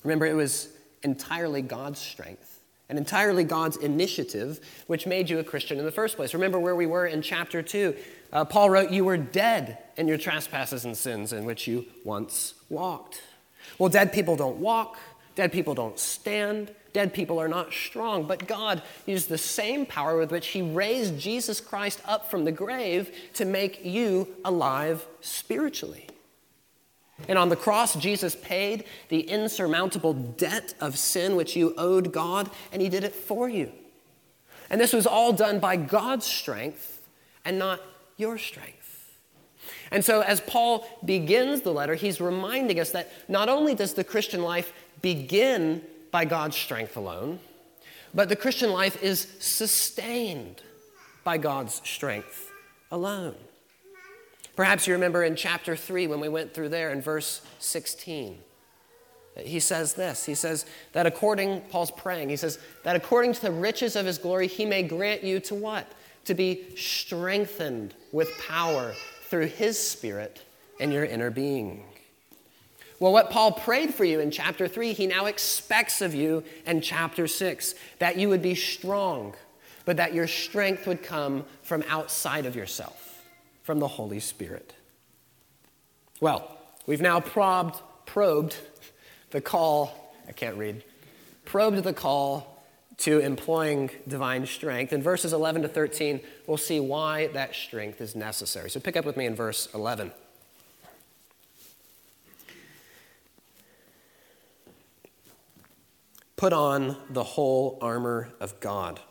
Remember, 0.08 0.26
it 0.26 0.36
was 0.36 0.70
entirely 1.04 1.62
God's 1.62 2.00
strength 2.00 2.62
and 2.88 2.98
entirely 2.98 3.44
God's 3.44 3.76
initiative 3.76 4.62
which 4.88 5.06
made 5.06 5.30
you 5.30 5.40
a 5.40 5.44
Christian 5.44 5.80
in 5.80 5.84
the 5.84 5.92
first 5.92 6.16
place. 6.16 6.34
Remember 6.34 6.58
where 6.62 6.78
we 6.78 6.86
were 6.86 7.06
in 7.06 7.22
chapter 7.22 7.62
2. 7.62 7.94
Uh, 8.32 8.46
Paul 8.46 8.70
wrote, 8.70 8.90
You 8.90 9.04
were 9.04 9.18
dead 9.18 9.80
in 9.98 10.08
your 10.08 10.18
trespasses 10.18 10.86
and 10.86 10.96
sins 10.96 11.34
in 11.34 11.44
which 11.44 11.68
you 11.68 11.86
once 12.06 12.54
walked. 12.70 13.22
Well, 13.78 13.90
dead 13.90 14.14
people 14.14 14.38
don't 14.38 14.60
walk, 14.60 14.98
dead 15.36 15.52
people 15.52 15.74
don't 15.74 16.00
stand, 16.00 16.74
dead 16.94 17.14
people 17.14 17.38
are 17.38 17.50
not 17.50 17.74
strong. 17.74 18.24
But 18.28 18.48
God 18.48 18.84
used 19.06 19.28
the 19.28 19.38
same 19.38 19.86
power 19.86 20.18
with 20.18 20.32
which 20.32 20.48
He 20.48 20.62
raised 20.62 21.20
Jesus 21.20 21.60
Christ 21.60 22.00
up 22.06 22.32
from 22.32 22.46
the 22.46 22.54
grave 22.54 23.14
to 23.34 23.44
make 23.44 23.84
you 23.84 24.30
alive 24.46 25.06
spiritually. 25.20 26.08
And 27.28 27.38
on 27.38 27.50
the 27.50 27.56
cross, 27.56 27.96
Jesus 27.96 28.36
paid 28.36 28.84
the 29.10 29.22
insurmountable 29.22 30.14
debt 30.14 30.74
of 30.80 30.98
sin 30.98 31.36
which 31.36 31.56
you 31.56 31.74
owed 31.78 32.12
God, 32.12 32.50
and 32.72 32.82
He 32.82 32.90
did 32.90 33.04
it 33.04 33.16
for 33.16 33.50
you. 33.50 33.72
And 34.70 34.80
this 34.80 34.94
was 34.94 35.08
all 35.08 35.34
done 35.34 35.60
by 35.60 35.78
God's 35.78 36.26
strength 36.26 37.08
and 37.46 37.58
not 37.58 37.82
your 38.18 38.38
strength. 38.38 38.76
And 39.92 40.04
so, 40.04 40.22
as 40.22 40.42
Paul 40.42 40.88
begins 41.04 41.62
the 41.62 41.72
letter, 41.72 41.96
he's 41.96 42.20
reminding 42.20 42.80
us 42.80 42.92
that 42.92 43.12
not 43.30 43.50
only 43.50 43.74
does 43.74 43.94
the 43.94 44.04
Christian 44.04 44.42
life 44.42 44.74
begin 45.02 45.82
by 46.12 46.26
God's 46.26 46.58
strength 46.58 46.98
alone, 46.98 47.40
but 48.14 48.30
the 48.30 48.36
Christian 48.36 48.72
life 48.72 49.02
is 49.02 49.28
sustained 49.40 50.62
by 51.24 51.38
God's 51.38 51.82
strength 51.86 52.52
alone. 52.92 53.36
Perhaps 54.58 54.88
you 54.88 54.94
remember 54.94 55.24
in 55.24 55.36
chapter 55.36 55.76
3 55.76 56.08
when 56.08 56.20
we 56.20 56.28
went 56.28 56.52
through 56.52 56.70
there 56.70 56.90
in 56.90 57.00
verse 57.00 57.42
16. 57.60 58.40
He 59.38 59.60
says 59.60 59.94
this. 59.94 60.26
He 60.26 60.34
says 60.34 60.66
that 60.94 61.06
according, 61.06 61.62
Paul's 61.70 61.92
praying, 61.92 62.30
he 62.30 62.36
says 62.36 62.58
that 62.84 62.96
according 62.96 63.34
to 63.34 63.42
the 63.44 63.52
riches 63.52 63.96
of 63.96 64.08
his 64.08 64.18
glory, 64.18 64.48
he 64.48 64.66
may 64.66 64.82
grant 64.82 65.24
you 65.24 65.40
to 65.42 65.54
what? 65.54 65.86
To 66.26 66.34
be 66.34 66.76
strengthened 66.76 67.94
with 68.12 68.32
power 68.48 68.94
through 69.30 69.46
his 69.46 69.80
spirit 69.80 70.42
in 70.80 70.92
your 70.92 71.06
inner 71.06 71.30
being. 71.30 71.84
Well, 73.00 73.14
what 73.14 73.30
Paul 73.30 73.52
prayed 73.52 73.94
for 73.94 74.06
you 74.06 74.22
in 74.22 74.32
chapter 74.32 74.68
3, 74.68 74.94
he 74.94 75.06
now 75.06 75.28
expects 75.28 76.02
of 76.02 76.16
you 76.16 76.44
in 76.66 76.82
chapter 76.82 77.28
6 77.28 77.76
that 78.00 78.18
you 78.18 78.28
would 78.30 78.42
be 78.42 78.56
strong, 78.56 79.36
but 79.86 79.98
that 79.98 80.16
your 80.16 80.26
strength 80.26 80.88
would 80.88 81.04
come 81.04 81.46
from 81.62 81.84
outside 81.88 82.48
of 82.48 82.56
yourself 82.56 83.07
from 83.68 83.80
the 83.80 83.88
Holy 83.90 84.22
Spirit. 84.22 84.74
Well, 86.22 86.58
we've 86.86 87.02
now 87.02 87.20
probed, 87.20 87.82
probed 88.06 88.56
the 89.32 89.42
call, 89.42 90.16
I 90.26 90.32
can't 90.32 90.56
read, 90.56 90.86
probed 91.44 91.84
the 91.84 91.92
call 91.92 92.64
to 93.00 93.20
employing 93.20 93.90
divine 94.08 94.46
strength. 94.46 94.94
In 94.94 95.04
verses 95.04 95.34
11 95.34 95.64
to 95.64 95.68
13, 95.68 96.22
we'll 96.48 96.56
see 96.56 96.80
why 96.80 97.28
that 97.34 97.54
strength 97.54 98.00
is 98.00 98.16
necessary. 98.16 98.70
So 98.70 98.80
pick 98.80 98.96
up 98.96 99.04
with 99.04 99.18
me 99.18 99.26
in 99.26 99.36
verse 99.36 99.68
11. 99.74 100.14
Put 106.38 106.54
on 106.54 106.96
the 107.10 107.26
whole 107.26 107.78
armor 107.82 108.30
of 108.40 108.58
God, 108.62 109.02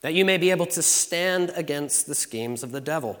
that 0.00 0.14
you 0.14 0.24
may 0.24 0.36
be 0.36 0.50
able 0.50 0.66
to 0.66 0.82
stand 0.82 1.52
against 1.54 2.08
the 2.08 2.16
schemes 2.16 2.64
of 2.64 2.72
the 2.72 2.80
devil. 2.80 3.20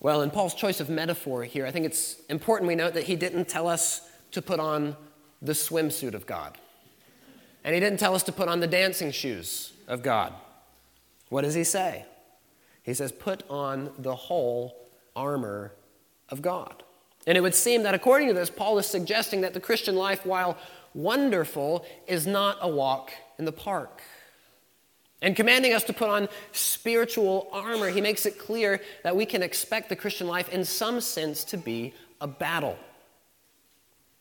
Well, 0.00 0.22
in 0.22 0.30
Paul's 0.30 0.54
choice 0.54 0.80
of 0.80 0.88
metaphor 0.88 1.42
here, 1.44 1.66
I 1.66 1.70
think 1.70 1.84
it's 1.84 2.20
important 2.28 2.68
we 2.68 2.76
note 2.76 2.94
that 2.94 3.04
he 3.04 3.16
didn't 3.16 3.48
tell 3.48 3.66
us 3.66 4.08
to 4.32 4.40
put 4.40 4.60
on 4.60 4.96
the 5.42 5.52
swimsuit 5.52 6.14
of 6.14 6.26
God. 6.26 6.56
And 7.64 7.74
he 7.74 7.80
didn't 7.80 7.98
tell 7.98 8.14
us 8.14 8.22
to 8.24 8.32
put 8.32 8.48
on 8.48 8.60
the 8.60 8.66
dancing 8.66 9.10
shoes 9.10 9.72
of 9.88 10.02
God. 10.02 10.32
What 11.28 11.42
does 11.42 11.54
he 11.54 11.64
say? 11.64 12.04
He 12.82 12.94
says, 12.94 13.12
put 13.12 13.42
on 13.50 13.90
the 13.98 14.14
whole 14.14 14.88
armor 15.14 15.72
of 16.28 16.42
God. 16.42 16.82
And 17.26 17.36
it 17.36 17.40
would 17.40 17.54
seem 17.54 17.82
that 17.82 17.94
according 17.94 18.28
to 18.28 18.34
this, 18.34 18.50
Paul 18.50 18.78
is 18.78 18.86
suggesting 18.86 19.42
that 19.42 19.52
the 19.52 19.60
Christian 19.60 19.96
life, 19.96 20.24
while 20.24 20.56
wonderful, 20.94 21.84
is 22.06 22.26
not 22.26 22.56
a 22.60 22.68
walk 22.68 23.10
in 23.38 23.44
the 23.44 23.52
park. 23.52 24.00
And 25.20 25.34
commanding 25.34 25.72
us 25.72 25.84
to 25.84 25.92
put 25.92 26.08
on 26.08 26.28
spiritual 26.52 27.48
armor, 27.52 27.88
he 27.88 28.00
makes 28.00 28.24
it 28.24 28.38
clear 28.38 28.80
that 29.02 29.16
we 29.16 29.26
can 29.26 29.42
expect 29.42 29.88
the 29.88 29.96
Christian 29.96 30.28
life, 30.28 30.48
in 30.50 30.64
some 30.64 31.00
sense, 31.00 31.42
to 31.44 31.56
be 31.56 31.92
a 32.20 32.26
battle. 32.26 32.78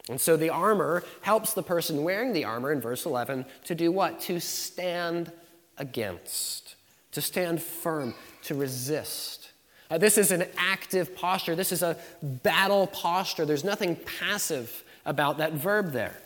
And 0.09 0.19
so 0.19 0.37
the 0.37 0.49
armor 0.49 1.03
helps 1.21 1.53
the 1.53 1.63
person 1.63 2.03
wearing 2.03 2.33
the 2.33 2.45
armor 2.45 2.71
in 2.71 2.81
verse 2.81 3.05
11 3.05 3.45
to 3.65 3.75
do 3.75 3.91
what? 3.91 4.19
To 4.21 4.39
stand 4.39 5.31
against, 5.77 6.75
to 7.11 7.21
stand 7.21 7.61
firm, 7.61 8.15
to 8.43 8.55
resist. 8.55 9.51
Uh, 9.91 9.97
this 9.97 10.17
is 10.17 10.31
an 10.31 10.45
active 10.57 11.15
posture. 11.15 11.55
This 11.55 11.71
is 11.71 11.81
a 11.81 11.97
battle 12.21 12.87
posture. 12.87 13.45
There's 13.45 13.63
nothing 13.63 13.95
passive 13.95 14.83
about 15.05 15.37
that 15.37 15.53
verb 15.53 15.91
there. 15.91 16.17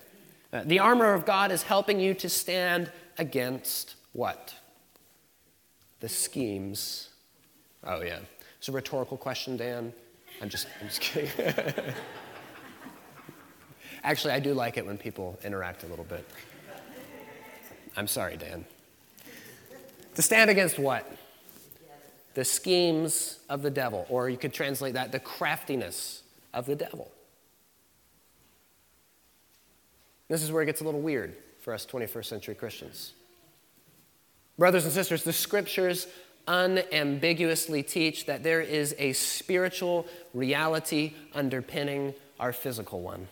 Uh, 0.53 0.63
the 0.65 0.79
armor 0.79 1.13
of 1.13 1.25
God 1.25 1.51
is 1.51 1.63
helping 1.63 1.99
you 1.99 2.13
to 2.15 2.29
stand 2.29 2.91
against 3.17 3.95
what? 4.13 4.55
The 6.01 6.09
schemes. 6.09 7.09
Oh, 7.85 8.01
yeah. 8.01 8.19
It's 8.57 8.67
a 8.67 8.71
rhetorical 8.71 9.17
question, 9.17 9.55
Dan. 9.55 9.93
I'm 10.41 10.49
just, 10.49 10.67
I'm 10.81 10.87
just 10.87 10.99
kidding. 10.99 11.29
Actually, 14.03 14.33
I 14.33 14.39
do 14.39 14.53
like 14.53 14.77
it 14.77 14.85
when 14.85 14.97
people 14.97 15.39
interact 15.43 15.83
a 15.83 15.87
little 15.87 16.05
bit. 16.05 16.27
I'm 17.95 18.07
sorry, 18.07 18.35
Dan. 18.35 18.65
To 20.15 20.21
stand 20.21 20.49
against 20.49 20.79
what? 20.79 21.09
The 22.33 22.43
schemes 22.43 23.39
of 23.49 23.61
the 23.61 23.69
devil, 23.69 24.05
or 24.09 24.29
you 24.29 24.37
could 24.37 24.53
translate 24.53 24.93
that 24.95 25.11
the 25.11 25.19
craftiness 25.19 26.23
of 26.53 26.65
the 26.65 26.75
devil. 26.75 27.11
This 30.29 30.41
is 30.41 30.51
where 30.51 30.63
it 30.63 30.65
gets 30.65 30.81
a 30.81 30.83
little 30.83 31.01
weird 31.01 31.35
for 31.59 31.73
us 31.73 31.85
21st 31.85 32.25
century 32.25 32.55
Christians. 32.55 33.13
Brothers 34.57 34.85
and 34.85 34.93
sisters, 34.93 35.23
the 35.23 35.33
scriptures 35.33 36.07
unambiguously 36.47 37.83
teach 37.83 38.25
that 38.25 38.43
there 38.43 38.61
is 38.61 38.95
a 38.97 39.13
spiritual 39.13 40.07
reality 40.33 41.13
underpinning 41.33 42.13
our 42.39 42.51
physical 42.51 43.01
one. 43.01 43.27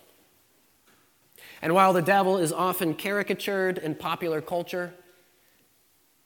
And 1.62 1.74
while 1.74 1.94
the 1.94 2.02
devil 2.02 2.38
is 2.38 2.54
often 2.54 2.94
caricatured 2.94 3.78
in 3.78 3.96
popular 3.96 4.42
culture, 4.42 4.94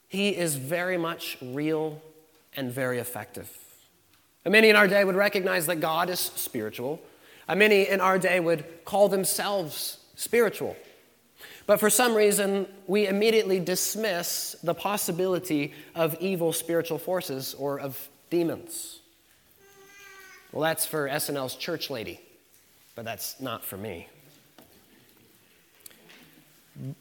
he 0.08 0.30
is 0.30 0.56
very 0.56 0.98
much 0.98 1.38
real 1.42 2.02
and 2.56 2.72
very 2.72 3.00
effective. 3.00 3.50
And 4.46 4.52
many 4.52 4.70
in 4.70 4.76
our 4.76 4.88
day 4.88 5.04
would 5.04 5.16
recognize 5.16 5.66
that 5.68 5.80
God 5.80 6.10
is 6.10 6.20
spiritual. 6.20 7.02
And 7.48 7.58
many 7.58 7.88
in 7.88 8.00
our 8.00 8.20
day 8.20 8.40
would 8.40 8.86
call 8.86 9.10
themselves 9.10 10.00
spiritual. 10.16 10.76
But 11.65 11.79
for 11.79 11.89
some 11.89 12.13
reason, 12.13 12.67
we 12.88 13.08
immediately 13.08 13.60
dismiss 13.60 14.55
the 14.63 14.74
possibility 14.74 15.74
of 15.96 16.15
evil 16.20 16.51
spiritual 16.51 16.98
forces 16.98 17.53
or 17.53 17.79
of 17.79 18.10
demons. 18.29 19.00
Well, 20.51 20.62
that's 20.62 20.86
for 20.86 21.08
SNL's 21.08 21.55
church 21.55 21.89
lady, 21.89 22.20
but 22.96 23.05
that's 23.05 23.39
not 23.39 23.63
for 23.63 23.77
me. 23.77 24.08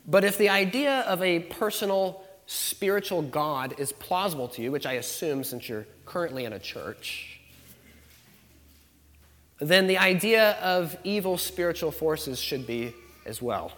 But 0.06 0.24
if 0.24 0.38
the 0.38 0.48
idea 0.48 1.00
of 1.00 1.22
a 1.22 1.40
personal 1.40 2.22
spiritual 2.46 3.22
God 3.22 3.74
is 3.78 3.92
plausible 3.92 4.48
to 4.48 4.62
you, 4.62 4.70
which 4.70 4.86
I 4.86 4.94
assume 4.94 5.42
since 5.44 5.68
you're 5.68 5.86
currently 6.04 6.44
in 6.44 6.52
a 6.52 6.58
church, 6.58 7.40
then 9.58 9.86
the 9.86 9.98
idea 9.98 10.52
of 10.60 10.96
evil 11.04 11.38
spiritual 11.38 11.90
forces 11.90 12.38
should 12.38 12.66
be 12.66 12.94
as 13.24 13.40
well. 13.40 13.72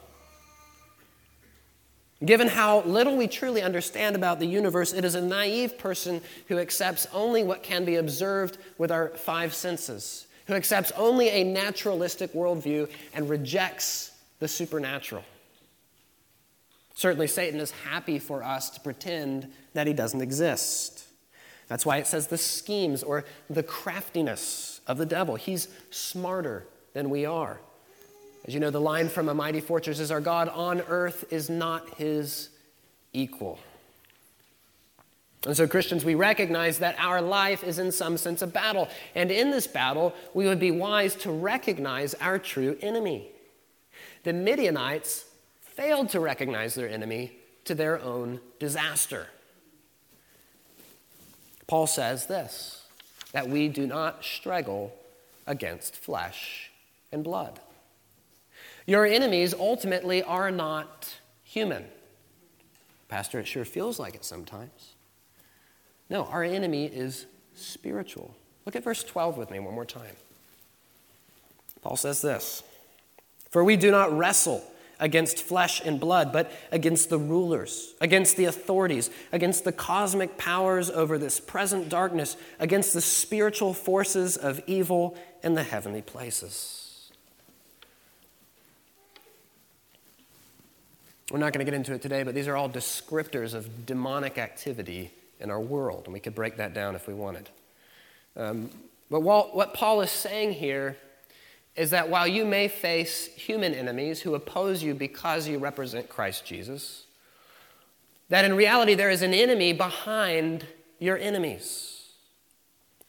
Given 2.24 2.48
how 2.48 2.80
little 2.82 3.16
we 3.16 3.26
truly 3.26 3.62
understand 3.62 4.16
about 4.16 4.38
the 4.38 4.46
universe, 4.46 4.92
it 4.92 5.04
is 5.04 5.14
a 5.14 5.20
naive 5.20 5.78
person 5.78 6.20
who 6.48 6.58
accepts 6.58 7.06
only 7.12 7.42
what 7.42 7.62
can 7.62 7.84
be 7.84 7.96
observed 7.96 8.58
with 8.78 8.90
our 8.90 9.08
five 9.10 9.52
senses 9.52 10.26
who 10.46 10.54
accepts 10.54 10.92
only 10.96 11.28
a 11.30 11.44
naturalistic 11.44 12.32
worldview 12.32 12.90
and 13.14 13.28
rejects 13.28 14.12
the 14.40 14.48
supernatural. 14.48 15.24
Certainly, 16.94 17.28
Satan 17.28 17.60
is 17.60 17.70
happy 17.70 18.18
for 18.18 18.42
us 18.42 18.70
to 18.70 18.80
pretend 18.80 19.50
that 19.72 19.86
he 19.86 19.92
doesn't 19.92 20.20
exist. 20.20 21.06
That's 21.66 21.86
why 21.86 21.96
it 21.96 22.06
says 22.06 22.26
the 22.26 22.38
schemes 22.38 23.02
or 23.02 23.24
the 23.50 23.62
craftiness 23.62 24.80
of 24.86 24.98
the 24.98 25.06
devil. 25.06 25.34
He's 25.34 25.68
smarter 25.90 26.66
than 26.92 27.10
we 27.10 27.24
are. 27.24 27.58
As 28.46 28.52
you 28.52 28.60
know, 28.60 28.70
the 28.70 28.80
line 28.80 29.08
from 29.08 29.28
A 29.28 29.34
Mighty 29.34 29.60
Fortress 29.60 30.00
is 30.00 30.10
Our 30.10 30.20
God 30.20 30.48
on 30.48 30.82
earth 30.82 31.24
is 31.32 31.48
not 31.48 31.88
his 31.94 32.50
equal. 33.12 33.58
And 35.46 35.56
so, 35.56 35.66
Christians, 35.66 36.04
we 36.04 36.14
recognize 36.14 36.78
that 36.78 36.96
our 36.98 37.20
life 37.20 37.64
is 37.64 37.78
in 37.78 37.92
some 37.92 38.16
sense 38.16 38.40
a 38.42 38.46
battle. 38.46 38.88
And 39.14 39.30
in 39.30 39.50
this 39.50 39.66
battle, 39.66 40.14
we 40.32 40.46
would 40.46 40.60
be 40.60 40.70
wise 40.70 41.14
to 41.16 41.30
recognize 41.30 42.14
our 42.14 42.38
true 42.38 42.78
enemy. 42.80 43.28
The 44.24 44.32
Midianites 44.32 45.26
failed 45.60 46.08
to 46.10 46.20
recognize 46.20 46.74
their 46.74 46.88
enemy 46.88 47.32
to 47.66 47.74
their 47.74 48.00
own 48.00 48.40
disaster. 48.58 49.26
Paul 51.66 51.86
says 51.86 52.26
this 52.26 52.82
that 53.32 53.48
we 53.48 53.68
do 53.68 53.86
not 53.86 54.24
struggle 54.24 54.94
against 55.46 55.96
flesh 55.96 56.70
and 57.10 57.24
blood. 57.24 57.58
Your 58.86 59.06
enemies 59.06 59.54
ultimately 59.54 60.22
are 60.22 60.50
not 60.50 61.16
human. 61.42 61.86
Pastor, 63.08 63.40
it 63.40 63.46
sure 63.46 63.64
feels 63.64 63.98
like 63.98 64.14
it 64.14 64.24
sometimes. 64.24 64.94
No, 66.10 66.24
our 66.26 66.44
enemy 66.44 66.86
is 66.86 67.26
spiritual. 67.54 68.34
Look 68.66 68.76
at 68.76 68.84
verse 68.84 69.02
12 69.02 69.36
with 69.36 69.50
me 69.50 69.58
one 69.58 69.74
more 69.74 69.84
time. 69.84 70.16
Paul 71.82 71.96
says 71.96 72.22
this 72.22 72.62
For 73.50 73.62
we 73.64 73.76
do 73.76 73.90
not 73.90 74.16
wrestle 74.16 74.64
against 75.00 75.42
flesh 75.42 75.80
and 75.84 75.98
blood, 75.98 76.32
but 76.32 76.52
against 76.70 77.10
the 77.10 77.18
rulers, 77.18 77.94
against 78.00 78.36
the 78.36 78.44
authorities, 78.44 79.10
against 79.32 79.64
the 79.64 79.72
cosmic 79.72 80.38
powers 80.38 80.88
over 80.90 81.18
this 81.18 81.40
present 81.40 81.88
darkness, 81.88 82.36
against 82.58 82.92
the 82.92 83.00
spiritual 83.00 83.74
forces 83.74 84.36
of 84.36 84.60
evil 84.66 85.16
in 85.42 85.54
the 85.54 85.62
heavenly 85.62 86.02
places. 86.02 86.83
We're 91.30 91.38
not 91.38 91.52
going 91.52 91.64
to 91.64 91.70
get 91.70 91.74
into 91.76 91.94
it 91.94 92.02
today, 92.02 92.22
but 92.22 92.34
these 92.34 92.48
are 92.48 92.56
all 92.56 92.68
descriptors 92.68 93.54
of 93.54 93.86
demonic 93.86 94.36
activity 94.36 95.12
in 95.40 95.50
our 95.50 95.60
world, 95.60 96.02
and 96.04 96.12
we 96.12 96.20
could 96.20 96.34
break 96.34 96.56
that 96.58 96.74
down 96.74 96.94
if 96.94 97.06
we 97.06 97.14
wanted. 97.14 97.48
Um, 98.36 98.70
but 99.10 99.20
what 99.20 99.74
Paul 99.74 100.00
is 100.00 100.10
saying 100.10 100.54
here 100.54 100.96
is 101.76 101.90
that 101.90 102.08
while 102.08 102.26
you 102.26 102.44
may 102.44 102.68
face 102.68 103.26
human 103.26 103.74
enemies 103.74 104.20
who 104.20 104.34
oppose 104.34 104.82
you 104.82 104.94
because 104.94 105.48
you 105.48 105.58
represent 105.58 106.08
Christ 106.08 106.44
Jesus, 106.44 107.04
that 108.28 108.44
in 108.44 108.54
reality 108.54 108.94
there 108.94 109.10
is 109.10 109.22
an 109.22 109.34
enemy 109.34 109.72
behind 109.72 110.64
your 110.98 111.18
enemies. 111.18 112.12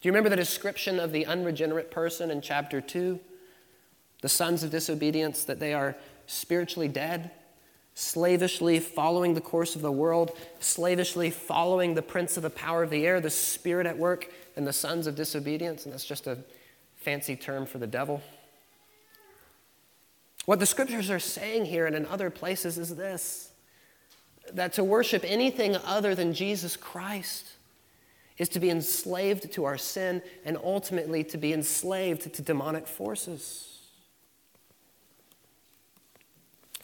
Do 0.02 0.08
you 0.08 0.12
remember 0.12 0.30
the 0.30 0.36
description 0.36 1.00
of 1.00 1.12
the 1.12 1.26
unregenerate 1.26 1.92
person 1.92 2.32
in 2.32 2.42
chapter 2.42 2.82
2? 2.82 3.20
The 4.22 4.30
sons 4.30 4.64
of 4.64 4.72
disobedience, 4.72 5.44
that 5.44 5.60
they 5.60 5.74
are 5.74 5.96
spiritually 6.28 6.88
dead? 6.88 7.32
Slavishly 7.96 8.80
following 8.80 9.34
the 9.34 9.42
course 9.42 9.75
of 9.75 9.82
the 9.82 9.92
world, 9.92 10.38
slavishly 10.60 11.32
following 11.32 11.96
the 11.96 12.02
prince 12.02 12.38
of 12.38 12.44
the 12.44 12.50
power 12.50 12.84
of 12.84 12.90
the 12.90 13.08
air, 13.08 13.20
the 13.20 13.30
spirit 13.30 13.88
at 13.88 13.98
work, 13.98 14.30
and 14.56 14.68
the 14.68 14.74
sons 14.74 15.08
of 15.08 15.16
disobedience. 15.16 15.86
And 15.86 15.94
that's 15.94 16.06
just 16.06 16.28
a 16.28 16.38
fancy 16.98 17.36
term 17.36 17.66
for 17.66 17.78
the 17.78 17.88
devil. 17.88 18.22
What 20.46 20.60
the 20.60 20.66
scriptures 20.66 21.10
are 21.10 21.20
saying 21.20 21.66
here 21.66 21.88
and 21.88 21.96
in 21.96 22.05
other 22.05 22.29
places 22.29 22.77
is 22.77 22.96
this 22.96 23.50
that 24.53 24.74
to 24.74 24.84
worship 24.84 25.24
anything 25.25 25.75
other 25.75 26.14
than 26.14 26.31
Jesus 26.31 26.77
Christ 26.77 27.48
is 28.38 28.48
to 28.50 28.60
be 28.60 28.70
enslaved 28.70 29.51
to 29.53 29.66
our 29.66 29.77
sin 29.77 30.22
and 30.44 30.55
ultimately 30.64 31.24
to 31.24 31.38
be 31.38 31.51
enslaved 31.51 32.31
to 32.31 32.42
demonic 32.44 32.86
forces. 32.86 33.75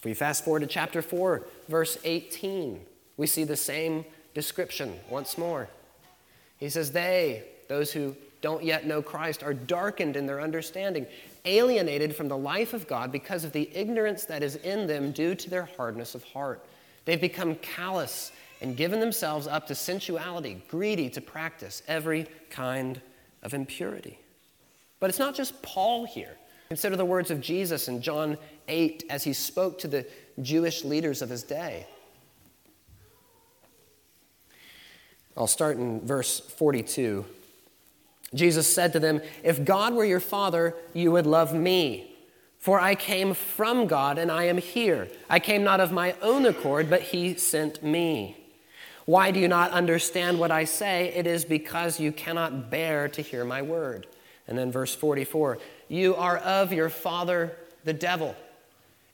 If 0.01 0.05
we 0.05 0.15
fast 0.15 0.43
forward 0.43 0.61
to 0.61 0.65
chapter 0.65 1.03
4, 1.03 1.45
verse 1.69 1.99
18, 2.03 2.79
we 3.17 3.27
see 3.27 3.43
the 3.43 3.55
same 3.55 4.03
description 4.33 4.99
once 5.11 5.37
more. 5.37 5.69
He 6.57 6.69
says, 6.69 6.91
They, 6.91 7.43
those 7.67 7.91
who 7.91 8.15
don't 8.41 8.63
yet 8.63 8.87
know 8.87 9.03
Christ, 9.03 9.43
are 9.43 9.53
darkened 9.53 10.15
in 10.15 10.25
their 10.25 10.41
understanding, 10.41 11.05
alienated 11.45 12.15
from 12.15 12.29
the 12.29 12.37
life 12.37 12.73
of 12.73 12.87
God 12.87 13.11
because 13.11 13.43
of 13.43 13.51
the 13.51 13.69
ignorance 13.75 14.25
that 14.25 14.41
is 14.41 14.55
in 14.55 14.87
them 14.87 15.11
due 15.11 15.35
to 15.35 15.51
their 15.51 15.69
hardness 15.77 16.15
of 16.15 16.23
heart. 16.23 16.65
They've 17.05 17.21
become 17.21 17.53
callous 17.57 18.31
and 18.59 18.75
given 18.75 18.99
themselves 18.99 19.45
up 19.45 19.67
to 19.67 19.75
sensuality, 19.75 20.63
greedy 20.67 21.11
to 21.11 21.21
practice 21.21 21.83
every 21.87 22.25
kind 22.49 22.99
of 23.43 23.53
impurity. 23.53 24.17
But 24.99 25.11
it's 25.11 25.19
not 25.19 25.35
just 25.35 25.61
Paul 25.61 26.05
here. 26.05 26.37
Consider 26.69 26.95
the 26.95 27.05
words 27.05 27.29
of 27.29 27.41
Jesus 27.41 27.87
in 27.87 28.01
John 28.01 28.37
8 28.67 29.05
as 29.09 29.23
he 29.23 29.33
spoke 29.33 29.79
to 29.79 29.87
the 29.87 30.07
Jewish 30.41 30.83
leaders 30.83 31.21
of 31.21 31.29
his 31.29 31.43
day. 31.43 31.87
I'll 35.35 35.47
start 35.47 35.77
in 35.77 36.01
verse 36.01 36.39
42. 36.39 37.25
Jesus 38.33 38.73
said 38.73 38.93
to 38.93 38.99
them, 38.99 39.21
If 39.43 39.65
God 39.65 39.93
were 39.93 40.05
your 40.05 40.19
Father, 40.19 40.75
you 40.93 41.11
would 41.11 41.25
love 41.25 41.53
me. 41.53 42.15
For 42.57 42.79
I 42.79 42.95
came 42.95 43.33
from 43.33 43.87
God 43.87 44.17
and 44.17 44.31
I 44.31 44.43
am 44.43 44.57
here. 44.57 45.09
I 45.29 45.39
came 45.39 45.63
not 45.63 45.79
of 45.79 45.91
my 45.91 46.15
own 46.21 46.45
accord, 46.45 46.89
but 46.89 47.01
He 47.01 47.33
sent 47.35 47.81
me. 47.81 48.37
Why 49.05 49.31
do 49.31 49.39
you 49.39 49.47
not 49.47 49.71
understand 49.71 50.39
what 50.39 50.51
I 50.51 50.65
say? 50.65 51.11
It 51.15 51.25
is 51.25 51.43
because 51.43 51.99
you 51.99 52.11
cannot 52.11 52.69
bear 52.69 53.07
to 53.09 53.21
hear 53.21 53.43
my 53.43 53.61
word. 53.61 54.05
And 54.47 54.57
then 54.57 54.71
verse 54.71 54.93
44 54.93 55.57
You 55.87 56.15
are 56.15 56.37
of 56.37 56.71
your 56.71 56.89
father, 56.89 57.57
the 57.83 57.93
devil, 57.93 58.35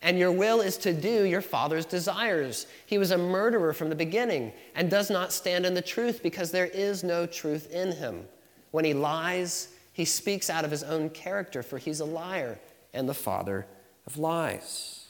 and 0.02 0.20
your 0.20 0.32
will 0.32 0.62
is 0.62 0.78
to 0.78 0.94
do 0.94 1.24
your 1.24 1.42
father's 1.42 1.86
desires. 1.86 2.68
He 2.86 2.98
was 2.98 3.12
a 3.12 3.18
murderer 3.18 3.74
from 3.74 3.90
the 3.90 3.96
beginning 3.96 4.54
and 4.76 4.90
does 4.90 5.10
not 5.10 5.34
stand 5.34 5.66
in 5.66 5.74
the 5.74 5.82
truth 5.82 6.22
because 6.22 6.52
there 6.52 6.68
is 6.68 7.04
no 7.04 7.26
truth 7.26 7.72
in 7.72 7.92
him. 7.92 8.26
When 8.72 8.86
he 8.86 8.94
lies, 8.94 9.70
he 9.94 10.06
speaks 10.06 10.50
out 10.50 10.66
of 10.66 10.72
his 10.72 10.84
own 10.84 11.10
character, 11.10 11.64
for 11.64 11.80
he's 11.80 12.00
a 12.00 12.06
liar 12.06 12.60
and 12.94 13.10
the 13.10 13.14
father 13.14 13.66
of 14.06 14.18
lies. 14.18 15.06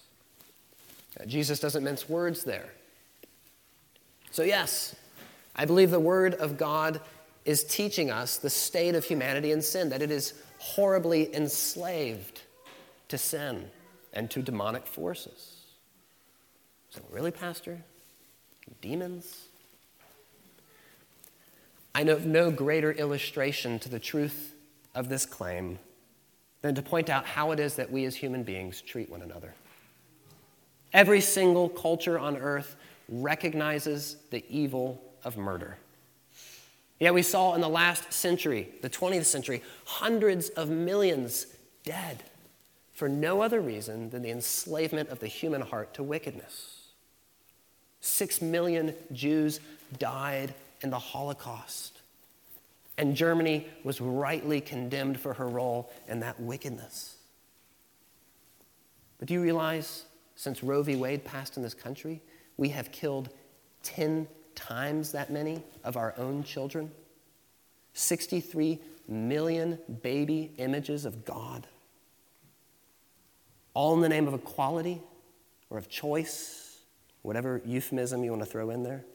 Jesus 1.25 1.59
doesn't 1.59 1.83
mince 1.83 2.07
words 2.07 2.43
there. 2.43 2.69
So, 4.31 4.43
yes, 4.43 4.95
I 5.55 5.65
believe 5.65 5.91
the 5.91 5.99
Word 5.99 6.35
of 6.35 6.57
God 6.57 7.01
is 7.43 7.63
teaching 7.63 8.11
us 8.11 8.37
the 8.37 8.49
state 8.49 8.93
of 8.93 9.03
humanity 9.03 9.51
in 9.51 9.61
sin, 9.61 9.89
that 9.89 10.01
it 10.01 10.11
is 10.11 10.35
horribly 10.59 11.33
enslaved 11.35 12.41
to 13.09 13.17
sin 13.17 13.69
and 14.17 14.31
to 14.31 14.41
demonic 14.41 14.87
forces. 14.87 15.57
So, 16.89 17.01
really, 17.11 17.29
Pastor? 17.29 17.77
Demons? 18.81 19.45
I 21.93 22.01
know 22.01 22.13
of 22.13 22.25
no 22.25 22.49
greater 22.49 22.91
illustration 22.91 23.77
to 23.77 23.89
the 23.89 23.99
truth 23.99 24.55
of 24.95 25.07
this 25.07 25.27
claim 25.27 25.77
than 26.63 26.73
to 26.73 26.81
point 26.81 27.11
out 27.11 27.25
how 27.27 27.51
it 27.51 27.59
is 27.59 27.75
that 27.75 27.91
we 27.91 28.05
as 28.05 28.15
human 28.15 28.41
beings 28.41 28.81
treat 28.81 29.07
one 29.07 29.21
another. 29.21 29.53
Every 30.93 31.21
single 31.21 31.69
culture 31.69 32.17
on 32.17 32.37
earth 32.37 32.75
recognizes 33.07 34.17
the 34.31 34.43
evil 34.49 34.99
of 35.23 35.37
murder. 35.37 35.77
Yet 36.99 37.13
we 37.13 37.21
saw 37.21 37.53
in 37.53 37.61
the 37.61 37.69
last 37.69 38.11
century, 38.11 38.69
the 38.81 38.89
20th 38.89 39.25
century, 39.25 39.61
hundreds 39.85 40.49
of 40.49 40.69
millions 40.69 41.45
dead 41.83 42.23
for 42.97 43.07
no 43.07 43.41
other 43.41 43.61
reason 43.61 44.09
than 44.09 44.23
the 44.23 44.31
enslavement 44.31 45.09
of 45.09 45.19
the 45.19 45.27
human 45.27 45.61
heart 45.61 45.93
to 45.93 46.01
wickedness. 46.01 46.87
Six 48.01 48.41
million 48.41 48.95
Jews 49.13 49.59
died 49.99 50.55
in 50.81 50.89
the 50.89 50.97
Holocaust, 50.97 52.01
and 52.97 53.15
Germany 53.15 53.67
was 53.83 54.01
rightly 54.01 54.59
condemned 54.61 55.19
for 55.19 55.35
her 55.35 55.47
role 55.47 55.91
in 56.07 56.21
that 56.21 56.39
wickedness. 56.39 57.17
But 59.19 59.27
do 59.27 59.35
you 59.35 59.43
realize, 59.43 60.05
since 60.35 60.63
Roe 60.63 60.81
v. 60.81 60.95
Wade 60.95 61.23
passed 61.23 61.55
in 61.55 61.61
this 61.61 61.75
country, 61.75 62.19
we 62.57 62.69
have 62.69 62.91
killed 62.91 63.29
10 63.83 64.27
times 64.55 65.11
that 65.11 65.31
many 65.31 65.61
of 65.83 65.97
our 65.97 66.15
own 66.17 66.43
children? 66.43 66.91
63 67.93 68.79
million 69.07 69.77
baby 70.01 70.51
images 70.57 71.05
of 71.05 71.25
God. 71.25 71.67
All 73.77 73.93
in 73.93 74.01
the 74.01 74.09
name 74.09 74.27
of 74.27 74.33
equality 74.33 75.03
or 75.69 75.77
of 75.77 75.87
choice, 75.87 76.79
whatever 77.21 77.61
euphemism 77.63 78.23
you 78.23 78.31
want 78.31 78.41
to 78.41 78.49
throw 78.49 78.71
in 78.71 78.81
there. 78.81 79.05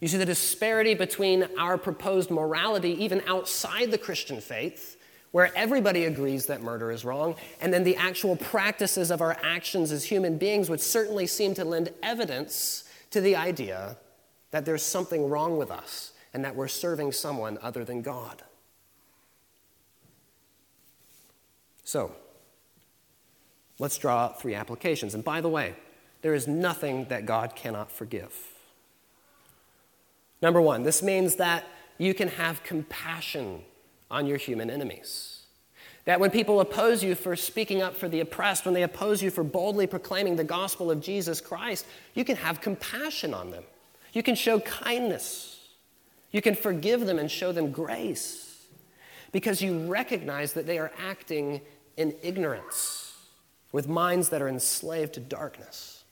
You 0.00 0.08
see, 0.08 0.16
the 0.16 0.26
disparity 0.26 0.94
between 0.94 1.46
our 1.56 1.78
proposed 1.78 2.32
morality, 2.32 3.00
even 3.04 3.22
outside 3.28 3.92
the 3.92 3.96
Christian 3.96 4.40
faith, 4.40 4.96
where 5.30 5.56
everybody 5.56 6.06
agrees 6.06 6.46
that 6.46 6.60
murder 6.60 6.90
is 6.90 7.04
wrong, 7.04 7.36
and 7.60 7.72
then 7.72 7.84
the 7.84 7.94
actual 7.94 8.34
practices 8.34 9.12
of 9.12 9.20
our 9.20 9.36
actions 9.40 9.92
as 9.92 10.02
human 10.02 10.36
beings 10.36 10.68
would 10.68 10.80
certainly 10.80 11.28
seem 11.28 11.54
to 11.54 11.64
lend 11.64 11.92
evidence 12.02 12.82
to 13.12 13.20
the 13.20 13.36
idea 13.36 13.96
that 14.50 14.64
there's 14.64 14.82
something 14.82 15.28
wrong 15.28 15.58
with 15.58 15.70
us 15.70 16.10
and 16.34 16.44
that 16.44 16.56
we're 16.56 16.66
serving 16.66 17.12
someone 17.12 17.56
other 17.62 17.84
than 17.84 18.02
God. 18.02 18.42
So, 21.84 22.16
let's 23.78 23.98
draw 23.98 24.24
out 24.24 24.40
three 24.40 24.54
applications. 24.54 25.14
And 25.14 25.24
by 25.24 25.40
the 25.40 25.48
way, 25.48 25.74
there 26.22 26.34
is 26.34 26.48
nothing 26.48 27.06
that 27.06 27.26
God 27.26 27.54
cannot 27.54 27.92
forgive. 27.92 28.34
Number 30.42 30.60
one, 30.60 30.82
this 30.82 31.02
means 31.02 31.36
that 31.36 31.64
you 31.96 32.14
can 32.14 32.28
have 32.28 32.62
compassion 32.62 33.62
on 34.10 34.26
your 34.26 34.36
human 34.36 34.70
enemies. 34.70 35.42
That 36.04 36.20
when 36.20 36.30
people 36.30 36.60
oppose 36.60 37.04
you 37.04 37.14
for 37.14 37.36
speaking 37.36 37.82
up 37.82 37.94
for 37.94 38.08
the 38.08 38.20
oppressed, 38.20 38.64
when 38.64 38.74
they 38.74 38.82
oppose 38.82 39.22
you 39.22 39.30
for 39.30 39.44
boldly 39.44 39.86
proclaiming 39.86 40.36
the 40.36 40.44
gospel 40.44 40.90
of 40.90 41.00
Jesus 41.00 41.40
Christ, 41.40 41.86
you 42.14 42.24
can 42.24 42.36
have 42.36 42.60
compassion 42.60 43.34
on 43.34 43.50
them. 43.50 43.64
You 44.12 44.22
can 44.22 44.34
show 44.34 44.60
kindness. 44.60 45.68
You 46.30 46.40
can 46.40 46.54
forgive 46.54 47.04
them 47.04 47.18
and 47.18 47.30
show 47.30 47.52
them 47.52 47.70
grace 47.70 48.66
because 49.32 49.60
you 49.60 49.86
recognize 49.86 50.54
that 50.54 50.66
they 50.66 50.78
are 50.78 50.92
acting 50.98 51.60
in 51.96 52.14
ignorance 52.22 53.07
with 53.72 53.88
minds 53.88 54.30
that 54.30 54.42
are 54.42 54.48
enslaved 54.48 55.14
to 55.14 55.20
darkness. 55.20 56.04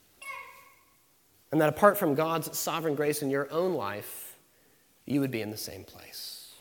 And 1.52 1.60
that 1.60 1.68
apart 1.68 1.96
from 1.96 2.14
God's 2.14 2.56
sovereign 2.58 2.94
grace 2.94 3.22
in 3.22 3.30
your 3.30 3.50
own 3.50 3.74
life, 3.74 4.36
you 5.06 5.20
would 5.20 5.30
be 5.30 5.40
in 5.40 5.50
the 5.50 5.56
same 5.56 5.84
place. 5.84 6.54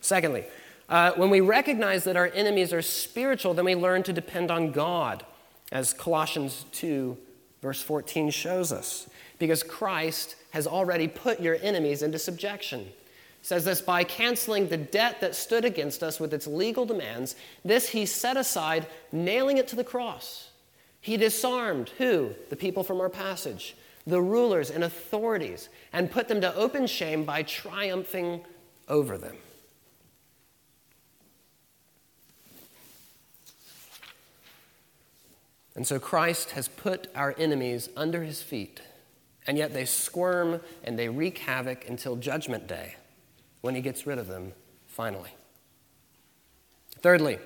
Secondly, 0.00 0.44
uh, 0.88 1.12
when 1.12 1.30
we 1.30 1.40
recognize 1.40 2.04
that 2.04 2.16
our 2.16 2.30
enemies 2.34 2.72
are 2.72 2.82
spiritual, 2.82 3.54
then 3.54 3.64
we 3.64 3.76
learn 3.76 4.02
to 4.02 4.12
depend 4.12 4.50
on 4.50 4.72
God, 4.72 5.24
as 5.70 5.92
Colossians 5.92 6.64
2, 6.72 7.16
verse 7.62 7.80
14 7.80 8.30
shows 8.30 8.72
us. 8.72 9.08
Because 9.38 9.62
Christ 9.62 10.34
has 10.50 10.66
already 10.66 11.06
put 11.06 11.40
your 11.40 11.56
enemies 11.62 12.02
into 12.02 12.18
subjection. 12.18 12.88
Says 13.42 13.64
this 13.64 13.80
by 13.80 14.04
canceling 14.04 14.68
the 14.68 14.76
debt 14.76 15.20
that 15.20 15.34
stood 15.34 15.64
against 15.64 16.02
us 16.02 16.20
with 16.20 16.34
its 16.34 16.46
legal 16.46 16.84
demands, 16.84 17.36
this 17.64 17.88
he 17.88 18.04
set 18.06 18.36
aside, 18.36 18.86
nailing 19.12 19.58
it 19.58 19.68
to 19.68 19.76
the 19.76 19.84
cross. 19.84 20.50
He 21.00 21.16
disarmed 21.16 21.90
who? 21.98 22.34
The 22.50 22.56
people 22.56 22.84
from 22.84 23.00
our 23.00 23.08
passage, 23.08 23.74
the 24.06 24.20
rulers 24.20 24.70
and 24.70 24.84
authorities, 24.84 25.70
and 25.92 26.10
put 26.10 26.28
them 26.28 26.42
to 26.42 26.54
open 26.54 26.86
shame 26.86 27.24
by 27.24 27.42
triumphing 27.42 28.44
over 28.88 29.16
them. 29.16 29.36
And 35.74 35.86
so 35.86 35.98
Christ 35.98 36.50
has 36.50 36.68
put 36.68 37.06
our 37.14 37.34
enemies 37.38 37.88
under 37.96 38.22
his 38.22 38.42
feet, 38.42 38.82
and 39.46 39.56
yet 39.56 39.72
they 39.72 39.86
squirm 39.86 40.60
and 40.84 40.98
they 40.98 41.08
wreak 41.08 41.38
havoc 41.38 41.88
until 41.88 42.16
Judgment 42.16 42.66
Day 42.66 42.96
when 43.60 43.74
he 43.74 43.80
gets 43.80 44.06
rid 44.06 44.18
of 44.18 44.26
them 44.26 44.52
finally. 44.86 45.30
Thirdly, 47.00 47.38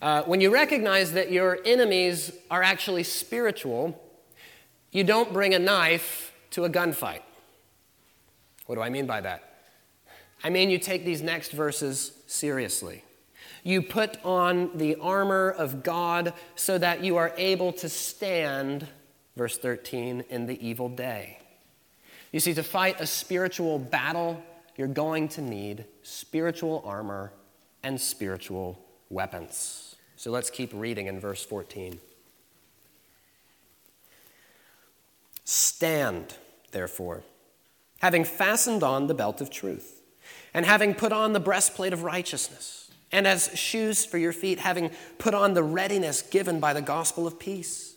uh, 0.00 0.22
when 0.22 0.40
you 0.40 0.50
recognize 0.50 1.12
that 1.12 1.30
your 1.32 1.58
enemies 1.64 2.32
are 2.50 2.62
actually 2.62 3.02
spiritual, 3.02 4.00
you 4.92 5.04
don't 5.04 5.32
bring 5.32 5.54
a 5.54 5.58
knife 5.58 6.32
to 6.50 6.64
a 6.64 6.70
gunfight. 6.70 7.20
What 8.66 8.76
do 8.76 8.80
I 8.80 8.90
mean 8.90 9.06
by 9.06 9.20
that? 9.22 9.44
I 10.42 10.50
mean, 10.50 10.70
you 10.70 10.78
take 10.78 11.04
these 11.04 11.20
next 11.20 11.52
verses 11.52 12.12
seriously. 12.26 13.02
You 13.64 13.82
put 13.82 14.24
on 14.24 14.76
the 14.78 14.96
armor 14.96 15.50
of 15.50 15.82
God 15.82 16.32
so 16.54 16.78
that 16.78 17.02
you 17.02 17.16
are 17.16 17.32
able 17.36 17.72
to 17.74 17.88
stand, 17.88 18.86
verse 19.36 19.58
13, 19.58 20.24
in 20.30 20.46
the 20.46 20.66
evil 20.66 20.88
day. 20.88 21.38
You 22.30 22.40
see, 22.40 22.54
to 22.54 22.62
fight 22.62 23.00
a 23.00 23.06
spiritual 23.06 23.78
battle, 23.78 24.42
you're 24.78 24.88
going 24.88 25.28
to 25.28 25.42
need 25.42 25.84
spiritual 26.02 26.82
armor 26.86 27.32
and 27.82 28.00
spiritual 28.00 28.78
weapons. 29.10 29.96
So 30.16 30.30
let's 30.30 30.50
keep 30.50 30.70
reading 30.72 31.08
in 31.08 31.20
verse 31.20 31.44
14. 31.44 31.98
Stand, 35.44 36.34
therefore, 36.70 37.24
having 38.00 38.24
fastened 38.24 38.82
on 38.82 39.08
the 39.08 39.14
belt 39.14 39.40
of 39.40 39.50
truth, 39.50 40.02
and 40.54 40.64
having 40.64 40.94
put 40.94 41.12
on 41.12 41.32
the 41.32 41.40
breastplate 41.40 41.92
of 41.92 42.04
righteousness, 42.04 42.90
and 43.10 43.26
as 43.26 43.50
shoes 43.58 44.04
for 44.04 44.18
your 44.18 44.32
feet, 44.32 44.60
having 44.60 44.90
put 45.18 45.34
on 45.34 45.54
the 45.54 45.62
readiness 45.62 46.22
given 46.22 46.60
by 46.60 46.72
the 46.72 46.82
gospel 46.82 47.26
of 47.26 47.38
peace. 47.38 47.96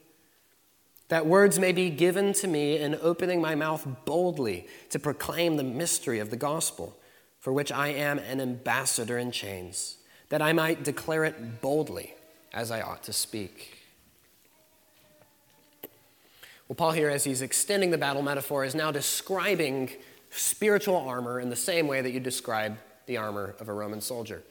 that 1.11 1.25
words 1.25 1.59
may 1.59 1.73
be 1.73 1.89
given 1.89 2.31
to 2.31 2.47
me 2.47 2.77
in 2.77 2.97
opening 3.01 3.41
my 3.41 3.53
mouth 3.53 3.85
boldly 4.05 4.65
to 4.89 4.97
proclaim 4.97 5.57
the 5.57 5.63
mystery 5.63 6.19
of 6.19 6.29
the 6.29 6.37
gospel, 6.37 6.97
for 7.41 7.51
which 7.51 7.69
I 7.69 7.89
am 7.89 8.17
an 8.17 8.39
ambassador 8.39 9.17
in 9.17 9.31
chains, 9.31 9.97
that 10.29 10.41
I 10.41 10.53
might 10.53 10.85
declare 10.85 11.25
it 11.25 11.59
boldly 11.59 12.13
as 12.53 12.71
I 12.71 12.79
ought 12.79 13.03
to 13.03 13.11
speak. 13.11 13.77
Well, 16.69 16.77
Paul 16.77 16.93
here, 16.93 17.09
as 17.09 17.25
he's 17.25 17.41
extending 17.41 17.91
the 17.91 17.97
battle 17.97 18.21
metaphor, 18.21 18.63
is 18.63 18.73
now 18.73 18.89
describing 18.89 19.89
spiritual 20.29 20.95
armor 20.95 21.41
in 21.41 21.49
the 21.49 21.57
same 21.57 21.89
way 21.89 21.99
that 21.99 22.11
you 22.11 22.21
describe 22.21 22.77
the 23.07 23.17
armor 23.17 23.53
of 23.59 23.67
a 23.67 23.73
Roman 23.73 23.99
soldier. 23.99 24.43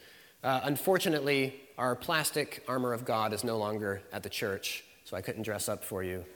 Uh, 0.44 0.60
unfortunately, 0.64 1.58
our 1.78 1.96
plastic 1.96 2.62
armor 2.68 2.92
of 2.92 3.06
God 3.06 3.32
is 3.32 3.44
no 3.44 3.56
longer 3.56 4.02
at 4.12 4.22
the 4.22 4.28
church, 4.28 4.84
so 5.04 5.16
I 5.16 5.22
couldn't 5.22 5.44
dress 5.44 5.66
up 5.66 5.82
for 5.82 6.02
you 6.02 6.26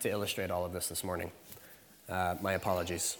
to 0.00 0.10
illustrate 0.10 0.50
all 0.50 0.64
of 0.64 0.72
this 0.72 0.88
this 0.88 1.04
morning. 1.04 1.30
Uh, 2.08 2.36
my 2.40 2.54
apologies. 2.54 3.16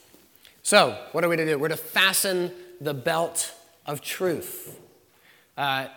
So, 0.62 0.98
what 1.12 1.24
are 1.24 1.28
we 1.28 1.36
to 1.36 1.46
do? 1.46 1.58
We're 1.58 1.68
to 1.68 1.76
fasten 1.76 2.50
the 2.80 2.94
belt 2.94 3.54
of 3.86 4.00
truth. 4.00 4.78
Uh, 5.56 5.88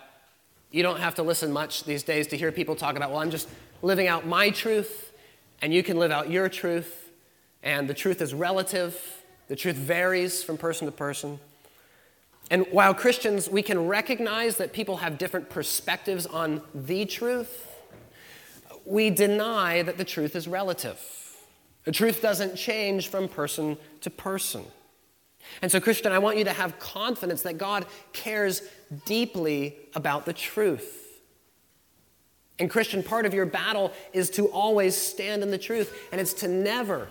you 0.71 0.83
don't 0.83 0.99
have 0.99 1.15
to 1.15 1.23
listen 1.23 1.51
much 1.51 1.83
these 1.83 2.03
days 2.03 2.27
to 2.27 2.37
hear 2.37 2.51
people 2.51 2.75
talk 2.75 2.95
about, 2.95 3.11
well, 3.11 3.19
I'm 3.19 3.31
just 3.31 3.47
living 3.81 4.07
out 4.07 4.25
my 4.25 4.49
truth, 4.49 5.13
and 5.61 5.73
you 5.73 5.83
can 5.83 5.97
live 5.97 6.11
out 6.11 6.29
your 6.29 6.49
truth, 6.49 7.11
and 7.61 7.89
the 7.89 7.93
truth 7.93 8.21
is 8.21 8.33
relative, 8.33 9.23
the 9.47 9.55
truth 9.55 9.75
varies 9.75 10.43
from 10.43 10.57
person 10.57 10.85
to 10.85 10.91
person. 10.91 11.39
And 12.49 12.65
while 12.71 12.93
Christians, 12.93 13.49
we 13.49 13.61
can 13.61 13.87
recognize 13.87 14.57
that 14.57 14.73
people 14.73 14.97
have 14.97 15.17
different 15.17 15.49
perspectives 15.49 16.25
on 16.25 16.61
the 16.75 17.05
truth, 17.05 17.72
we 18.85 19.09
deny 19.09 19.81
that 19.81 19.97
the 19.97 20.03
truth 20.03 20.35
is 20.35 20.47
relative. 20.47 20.99
The 21.85 21.91
truth 21.91 22.21
doesn't 22.21 22.55
change 22.55 23.07
from 23.09 23.27
person 23.27 23.77
to 24.01 24.09
person. 24.09 24.63
And 25.61 25.71
so, 25.71 25.79
Christian, 25.79 26.11
I 26.11 26.19
want 26.19 26.37
you 26.37 26.45
to 26.45 26.53
have 26.53 26.79
confidence 26.79 27.41
that 27.43 27.57
God 27.57 27.85
cares 28.13 28.61
deeply 29.05 29.77
about 29.93 30.25
the 30.25 30.33
truth. 30.33 31.21
And, 32.59 32.69
Christian, 32.69 33.03
part 33.03 33.25
of 33.25 33.33
your 33.33 33.45
battle 33.45 33.91
is 34.13 34.29
to 34.31 34.47
always 34.47 34.95
stand 34.95 35.43
in 35.43 35.51
the 35.51 35.57
truth, 35.57 36.07
and 36.11 36.21
it's 36.21 36.33
to 36.35 36.47
never 36.47 37.09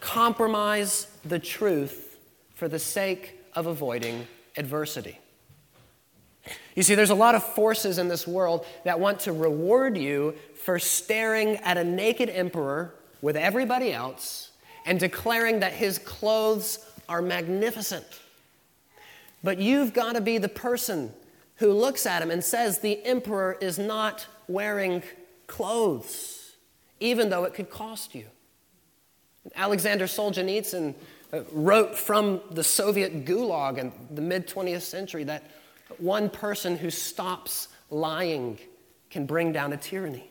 compromise 0.00 1.06
the 1.24 1.38
truth 1.38 2.18
for 2.54 2.68
the 2.68 2.78
sake 2.78 3.38
of 3.54 3.66
avoiding 3.66 4.26
adversity. 4.56 5.18
You 6.74 6.82
see, 6.82 6.94
there's 6.94 7.10
a 7.10 7.14
lot 7.14 7.34
of 7.34 7.42
forces 7.42 7.98
in 7.98 8.08
this 8.08 8.26
world 8.26 8.64
that 8.84 8.98
want 8.98 9.20
to 9.20 9.32
reward 9.32 9.96
you 9.96 10.34
for 10.54 10.78
staring 10.78 11.56
at 11.56 11.76
a 11.76 11.84
naked 11.84 12.30
emperor 12.30 12.94
with 13.22 13.36
everybody 13.36 13.92
else 13.92 14.50
and 14.86 14.98
declaring 14.98 15.60
that 15.60 15.72
his 15.72 15.98
clothes 15.98 16.78
are 17.08 17.20
magnificent. 17.20 18.06
But 19.42 19.58
you've 19.58 19.92
got 19.92 20.14
to 20.14 20.20
be 20.20 20.38
the 20.38 20.48
person 20.48 21.12
who 21.56 21.72
looks 21.72 22.06
at 22.06 22.22
him 22.22 22.30
and 22.30 22.42
says 22.42 22.78
the 22.78 23.04
emperor 23.04 23.56
is 23.60 23.78
not 23.78 24.26
wearing 24.48 25.02
clothes, 25.46 26.52
even 27.00 27.30
though 27.30 27.44
it 27.44 27.54
could 27.54 27.70
cost 27.70 28.14
you. 28.14 28.26
Alexander 29.56 30.06
Solzhenitsyn 30.06 30.94
uh, 31.32 31.40
wrote 31.52 31.96
from 31.96 32.40
the 32.50 32.64
Soviet 32.64 33.24
gulag 33.24 33.78
in 33.78 33.92
the 34.10 34.22
mid 34.22 34.46
20th 34.46 34.82
century 34.82 35.24
that 35.24 35.42
one 35.98 36.30
person 36.30 36.76
who 36.76 36.90
stops 36.90 37.68
lying 37.90 38.58
can 39.10 39.26
bring 39.26 39.52
down 39.52 39.72
a 39.72 39.76
tyranny. 39.76 40.30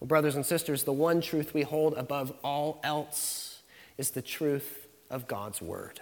Well, 0.00 0.08
brothers 0.08 0.36
and 0.36 0.44
sisters, 0.44 0.82
the 0.82 0.92
one 0.92 1.20
truth 1.20 1.54
we 1.54 1.62
hold 1.62 1.94
above 1.94 2.32
all 2.42 2.80
else 2.84 3.62
is 3.96 4.10
the 4.10 4.22
truth 4.22 4.86
of 5.10 5.26
God's 5.26 5.62
word. 5.62 6.00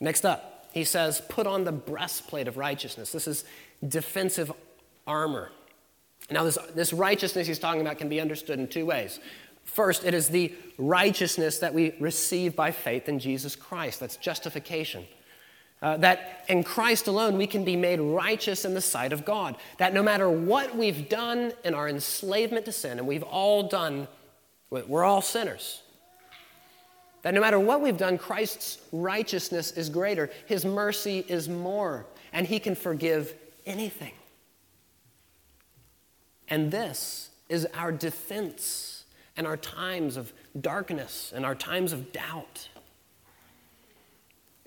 Next 0.00 0.24
up, 0.24 0.68
he 0.72 0.84
says, 0.84 1.22
Put 1.28 1.46
on 1.46 1.64
the 1.64 1.72
breastplate 1.72 2.48
of 2.48 2.56
righteousness. 2.56 3.12
This 3.12 3.28
is 3.28 3.44
defensive 3.86 4.52
armor. 5.06 5.52
Now, 6.30 6.44
this, 6.44 6.58
this 6.74 6.92
righteousness 6.92 7.46
he's 7.46 7.58
talking 7.58 7.80
about 7.80 7.98
can 7.98 8.08
be 8.08 8.20
understood 8.20 8.58
in 8.58 8.68
two 8.68 8.86
ways. 8.86 9.18
First, 9.64 10.04
it 10.04 10.14
is 10.14 10.28
the 10.28 10.54
righteousness 10.78 11.58
that 11.58 11.74
we 11.74 11.94
receive 12.00 12.56
by 12.56 12.70
faith 12.72 13.08
in 13.08 13.18
Jesus 13.18 13.54
Christ. 13.54 14.00
That's 14.00 14.16
justification. 14.16 15.06
Uh, 15.82 15.96
that 15.96 16.44
in 16.48 16.62
Christ 16.62 17.06
alone 17.06 17.38
we 17.38 17.46
can 17.46 17.64
be 17.64 17.76
made 17.76 18.00
righteous 18.00 18.64
in 18.64 18.74
the 18.74 18.80
sight 18.80 19.12
of 19.12 19.24
God. 19.24 19.56
That 19.78 19.94
no 19.94 20.02
matter 20.02 20.28
what 20.28 20.76
we've 20.76 21.08
done 21.08 21.52
in 21.64 21.72
our 21.72 21.88
enslavement 21.88 22.66
to 22.66 22.72
sin, 22.72 22.98
and 22.98 23.06
we've 23.06 23.22
all 23.22 23.62
done, 23.62 24.06
we're 24.70 25.04
all 25.04 25.22
sinners. 25.22 25.82
That 27.22 27.34
no 27.34 27.40
matter 27.40 27.58
what 27.58 27.80
we've 27.80 27.96
done, 27.96 28.18
Christ's 28.18 28.78
righteousness 28.92 29.72
is 29.72 29.88
greater, 29.88 30.30
His 30.46 30.64
mercy 30.64 31.24
is 31.28 31.48
more, 31.48 32.06
and 32.32 32.46
He 32.46 32.58
can 32.58 32.74
forgive 32.74 33.34
anything. 33.66 34.12
And 36.48 36.70
this 36.70 37.30
is 37.48 37.66
our 37.74 37.92
defense 37.92 38.99
in 39.36 39.46
our 39.46 39.56
times 39.56 40.16
of 40.16 40.32
darkness 40.60 41.32
and 41.34 41.46
our 41.46 41.54
times 41.54 41.92
of 41.92 42.12
doubt 42.12 42.68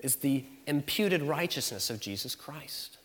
is 0.00 0.16
the 0.16 0.44
imputed 0.66 1.22
righteousness 1.22 1.90
of 1.90 2.00
Jesus 2.00 2.34
Christ. 2.34 2.98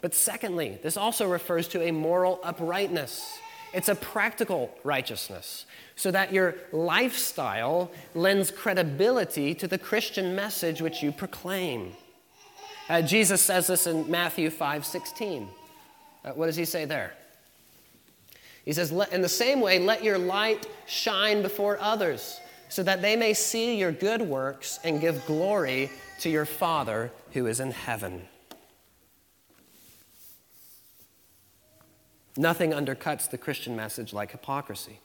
But 0.00 0.14
secondly, 0.14 0.78
this 0.82 0.96
also 0.96 1.28
refers 1.28 1.68
to 1.68 1.82
a 1.82 1.90
moral 1.90 2.40
uprightness. 2.42 3.38
It's 3.74 3.88
a 3.88 3.94
practical 3.94 4.74
righteousness, 4.84 5.66
so 5.96 6.10
that 6.10 6.32
your 6.32 6.54
lifestyle 6.72 7.90
lends 8.14 8.50
credibility 8.50 9.54
to 9.56 9.66
the 9.66 9.76
Christian 9.76 10.34
message 10.34 10.80
which 10.80 11.02
you 11.02 11.12
proclaim. 11.12 11.92
Uh, 12.88 13.02
Jesus 13.02 13.42
says 13.42 13.66
this 13.66 13.86
in 13.86 14.10
Matthew 14.10 14.48
5 14.48 14.86
16. 14.86 15.48
Uh, 16.24 16.30
what 16.32 16.46
does 16.46 16.56
he 16.56 16.64
say 16.64 16.86
there? 16.86 17.12
He 18.68 18.74
says, 18.74 18.90
In 18.90 19.22
the 19.22 19.30
same 19.30 19.62
way, 19.62 19.78
let 19.78 20.04
your 20.04 20.18
light 20.18 20.66
shine 20.86 21.40
before 21.40 21.80
others 21.80 22.38
so 22.68 22.82
that 22.82 23.00
they 23.00 23.16
may 23.16 23.32
see 23.32 23.78
your 23.78 23.92
good 23.92 24.20
works 24.20 24.78
and 24.84 25.00
give 25.00 25.24
glory 25.24 25.90
to 26.20 26.28
your 26.28 26.44
Father 26.44 27.10
who 27.32 27.46
is 27.46 27.60
in 27.60 27.70
heaven. 27.70 28.28
Nothing 32.36 32.72
undercuts 32.72 33.30
the 33.30 33.38
Christian 33.38 33.74
message 33.74 34.12
like 34.12 34.32
hypocrisy, 34.32 35.00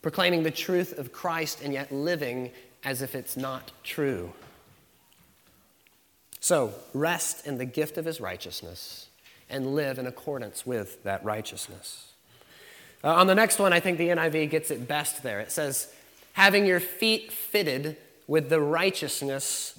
proclaiming 0.00 0.44
the 0.44 0.52
truth 0.52 0.96
of 0.96 1.12
Christ 1.12 1.60
and 1.60 1.72
yet 1.72 1.90
living 1.90 2.52
as 2.84 3.02
if 3.02 3.16
it's 3.16 3.36
not 3.36 3.72
true. 3.82 4.32
So, 6.38 6.72
rest 6.94 7.48
in 7.48 7.58
the 7.58 7.64
gift 7.64 7.98
of 7.98 8.04
his 8.04 8.20
righteousness 8.20 9.08
and 9.50 9.74
live 9.74 9.98
in 9.98 10.06
accordance 10.06 10.64
with 10.64 11.02
that 11.02 11.24
righteousness. 11.24 12.11
Uh, 13.04 13.14
on 13.14 13.26
the 13.26 13.34
next 13.34 13.58
one, 13.58 13.72
I 13.72 13.80
think 13.80 13.98
the 13.98 14.08
NIV 14.08 14.50
gets 14.50 14.70
it 14.70 14.86
best 14.86 15.22
there. 15.22 15.40
It 15.40 15.50
says, 15.50 15.92
having 16.34 16.66
your 16.66 16.80
feet 16.80 17.32
fitted 17.32 17.96
with 18.26 18.48
the 18.48 18.60
righteousness, 18.60 19.78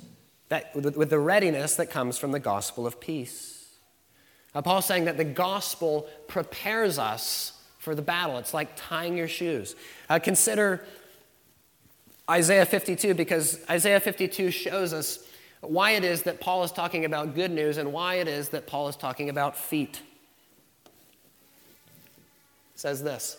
that, 0.49 0.75
with 0.75 1.09
the 1.09 1.19
readiness 1.19 1.75
that 1.75 1.89
comes 1.89 2.17
from 2.17 2.31
the 2.31 2.39
gospel 2.39 2.85
of 2.85 2.99
peace. 2.99 3.53
Now, 4.53 4.61
Paul's 4.61 4.85
saying 4.85 5.05
that 5.05 5.17
the 5.17 5.23
gospel 5.23 6.07
prepares 6.27 6.99
us 6.99 7.53
for 7.79 7.95
the 7.95 8.01
battle. 8.01 8.37
It's 8.37 8.53
like 8.53 8.69
tying 8.75 9.17
your 9.17 9.27
shoes. 9.27 9.75
Uh, 10.09 10.19
consider 10.19 10.85
Isaiah 12.29 12.65
52, 12.65 13.13
because 13.13 13.59
Isaiah 13.69 13.99
52 13.99 14.51
shows 14.51 14.93
us 14.93 15.27
why 15.61 15.91
it 15.91 16.03
is 16.03 16.23
that 16.23 16.39
Paul 16.39 16.63
is 16.63 16.71
talking 16.71 17.05
about 17.05 17.35
good 17.35 17.51
news 17.51 17.77
and 17.77 17.91
why 17.91 18.15
it 18.15 18.27
is 18.27 18.49
that 18.49 18.67
Paul 18.67 18.89
is 18.89 18.95
talking 18.95 19.29
about 19.29 19.57
feet. 19.57 20.01
Says 22.75 23.03
this 23.03 23.37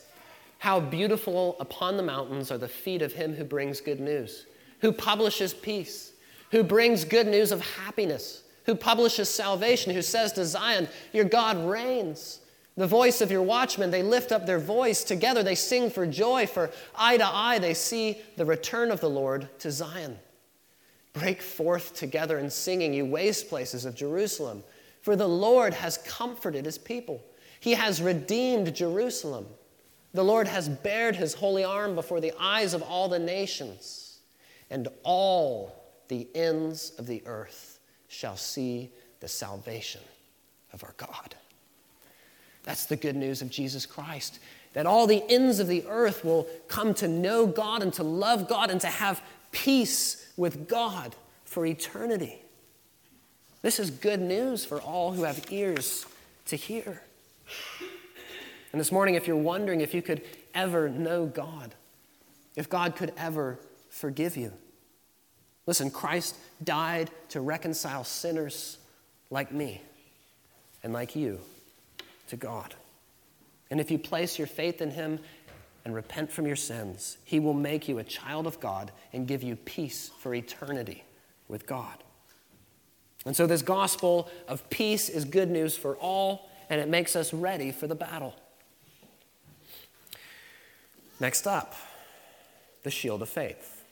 how 0.65 0.81
beautiful 0.81 1.57
upon 1.61 1.99
the 1.99 2.03
mountains 2.03 2.51
are 2.51 2.57
the 2.57 2.69
feet 2.69 3.03
of 3.03 3.13
him 3.13 3.35
who 3.35 3.45
brings 3.45 3.83
good 3.83 4.01
news, 4.01 4.47
who 4.81 4.93
publishes 4.93 5.53
peace, 5.53 6.13
who 6.53 6.63
brings 6.63 7.05
good 7.05 7.27
news 7.27 7.53
of 7.53 7.61
happiness, 7.61 8.45
who 8.65 8.75
publishes 8.75 9.29
salvation, 9.29 9.93
who 9.93 10.01
says 10.01 10.33
to 10.33 10.47
Zion, 10.47 10.89
Your 11.13 11.27
God 11.27 11.59
reigns. 11.69 12.41
The 12.79 12.87
voice 12.87 13.21
of 13.21 13.31
your 13.31 13.43
watchmen, 13.43 13.91
they 13.91 14.03
lift 14.03 14.33
up 14.33 14.47
their 14.47 14.59
voice. 14.59 15.05
Together 15.05 15.43
they 15.43 15.55
sing 15.55 15.91
for 15.91 16.07
joy, 16.07 16.47
for 16.47 16.71
eye 16.97 17.19
to 17.19 17.27
eye 17.27 17.59
they 17.59 17.75
see 17.75 18.23
the 18.37 18.47
return 18.47 18.91
of 18.91 19.01
the 19.01 19.11
Lord 19.11 19.49
to 19.61 19.71
Zion. 19.71 20.19
Break 21.13 21.43
forth 21.43 21.95
together 21.95 22.39
in 22.39 22.49
singing, 22.49 22.95
you 22.95 23.05
waste 23.05 23.51
places 23.51 23.85
of 23.85 23.95
Jerusalem, 23.95 24.65
for 25.03 25.15
the 25.15 25.29
Lord 25.29 25.75
has 25.75 25.99
comforted 25.99 26.65
his 26.65 26.79
people. 26.79 27.23
He 27.65 27.73
has 27.73 28.03
redeemed 28.03 28.75
Jerusalem. 28.75 29.47
The 30.13 30.23
Lord 30.23 30.49
has 30.49 30.69
bared 30.69 31.17
his 31.17 31.33
holy 31.33 31.65
arm 31.65 31.95
before 31.95 32.21
the 32.21 32.35
eyes 32.39 32.75
of 32.75 32.83
all 32.83 33.09
the 33.09 33.19
nations, 33.19 34.19
and 34.69 34.87
all 35.03 35.75
the 36.09 36.29
ends 36.35 36.93
of 36.99 37.07
the 37.07 37.23
earth 37.25 37.79
shall 38.07 38.37
see 38.37 38.91
the 39.21 39.29
salvation 39.29 40.03
of 40.75 40.85
our 40.85 40.93
God. 40.99 41.37
That's 42.65 42.85
the 42.85 42.97
good 42.97 43.17
news 43.17 43.41
of 43.41 43.49
Jesus 43.49 43.87
Christ. 43.87 44.41
That 44.75 44.85
all 44.85 45.07
the 45.07 45.25
ends 45.31 45.59
of 45.59 45.67
the 45.67 45.87
earth 45.89 46.23
will 46.23 46.47
come 46.69 46.93
to 46.93 47.09
know 47.09 47.47
God 47.47 47.81
and 47.81 47.95
to 47.95 48.03
love 48.03 48.47
God 48.47 48.71
and 48.71 48.81
to 48.83 48.89
have 48.89 49.23
peace 49.53 50.31
with 50.37 50.69
God 50.69 51.17
for 51.47 51.65
eternity. 51.65 52.43
This 53.63 53.81
is 53.81 53.89
good 53.89 54.21
news 54.21 54.67
for 54.67 54.83
all 54.83 55.13
who 55.13 55.23
have 55.23 55.51
ears 55.51 56.05
to 56.45 56.57
hear. 56.57 57.01
And 58.73 58.81
this 58.81 58.91
morning, 58.91 59.15
if 59.15 59.27
you're 59.27 59.37
wondering 59.37 59.81
if 59.81 59.95
you 59.95 60.03
could 60.03 60.23
ever 60.55 60.89
know 60.89 61.27
God, 61.27 61.75
if 62.57 62.69
God 62.69 62.97
could 62.97 63.13
ever 63.17 63.59
forgive 63.89 64.37
you, 64.37 64.53
listen, 65.67 65.91
Christ 65.91 66.37
died 66.63 67.11
to 67.29 67.41
reconcile 67.41 68.05
sinners 68.05 68.79
like 69.31 69.53
me 69.53 69.81
and 70.83 70.93
like 70.93 71.15
you 71.15 71.41
to 72.29 72.37
God. 72.37 72.75
And 73.71 73.81
if 73.81 73.91
you 73.91 73.99
place 73.99 74.39
your 74.39 74.47
faith 74.47 74.83
in 74.83 74.91
Him 74.91 75.19
and 75.85 75.95
repent 75.95 76.31
from 76.31 76.47
your 76.47 76.57
sins, 76.57 77.19
He 77.25 77.41
will 77.41 77.55
make 77.55 77.89
you 77.89 77.99
a 77.99 78.05
child 78.05 78.47
of 78.47 78.61
God 78.61 78.93
and 79.13 79.27
give 79.27 79.43
you 79.43 79.57
peace 79.57 80.11
for 80.19 80.35
eternity 80.35 81.05
with 81.49 81.67
God. 81.67 82.03
And 83.27 83.35
so, 83.35 83.47
this 83.47 83.63
gospel 83.63 84.29
of 84.49 84.69
peace 84.69 85.09
is 85.09 85.25
good 85.25 85.51
news 85.51 85.77
for 85.77 85.97
all, 85.97 86.51
and 86.71 86.81
it 86.81 86.89
makes 86.89 87.17
us 87.17 87.33
ready 87.33 87.73
for 87.73 87.87
the 87.87 87.95
battle. 87.95 88.35
Next 91.21 91.47
up, 91.47 91.75
the 92.83 92.91
shield 92.91 93.23
of 93.23 93.29
faith. 93.29 93.83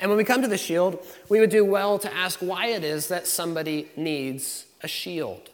And 0.00 0.10
when 0.10 0.18
we 0.18 0.24
come 0.24 0.42
to 0.42 0.48
the 0.48 0.58
shield, 0.58 1.04
we 1.28 1.38
would 1.40 1.50
do 1.50 1.64
well 1.64 1.98
to 2.00 2.12
ask 2.12 2.40
why 2.40 2.66
it 2.66 2.82
is 2.82 3.08
that 3.08 3.26
somebody 3.26 3.88
needs 3.96 4.66
a 4.82 4.88
shield. 4.88 5.50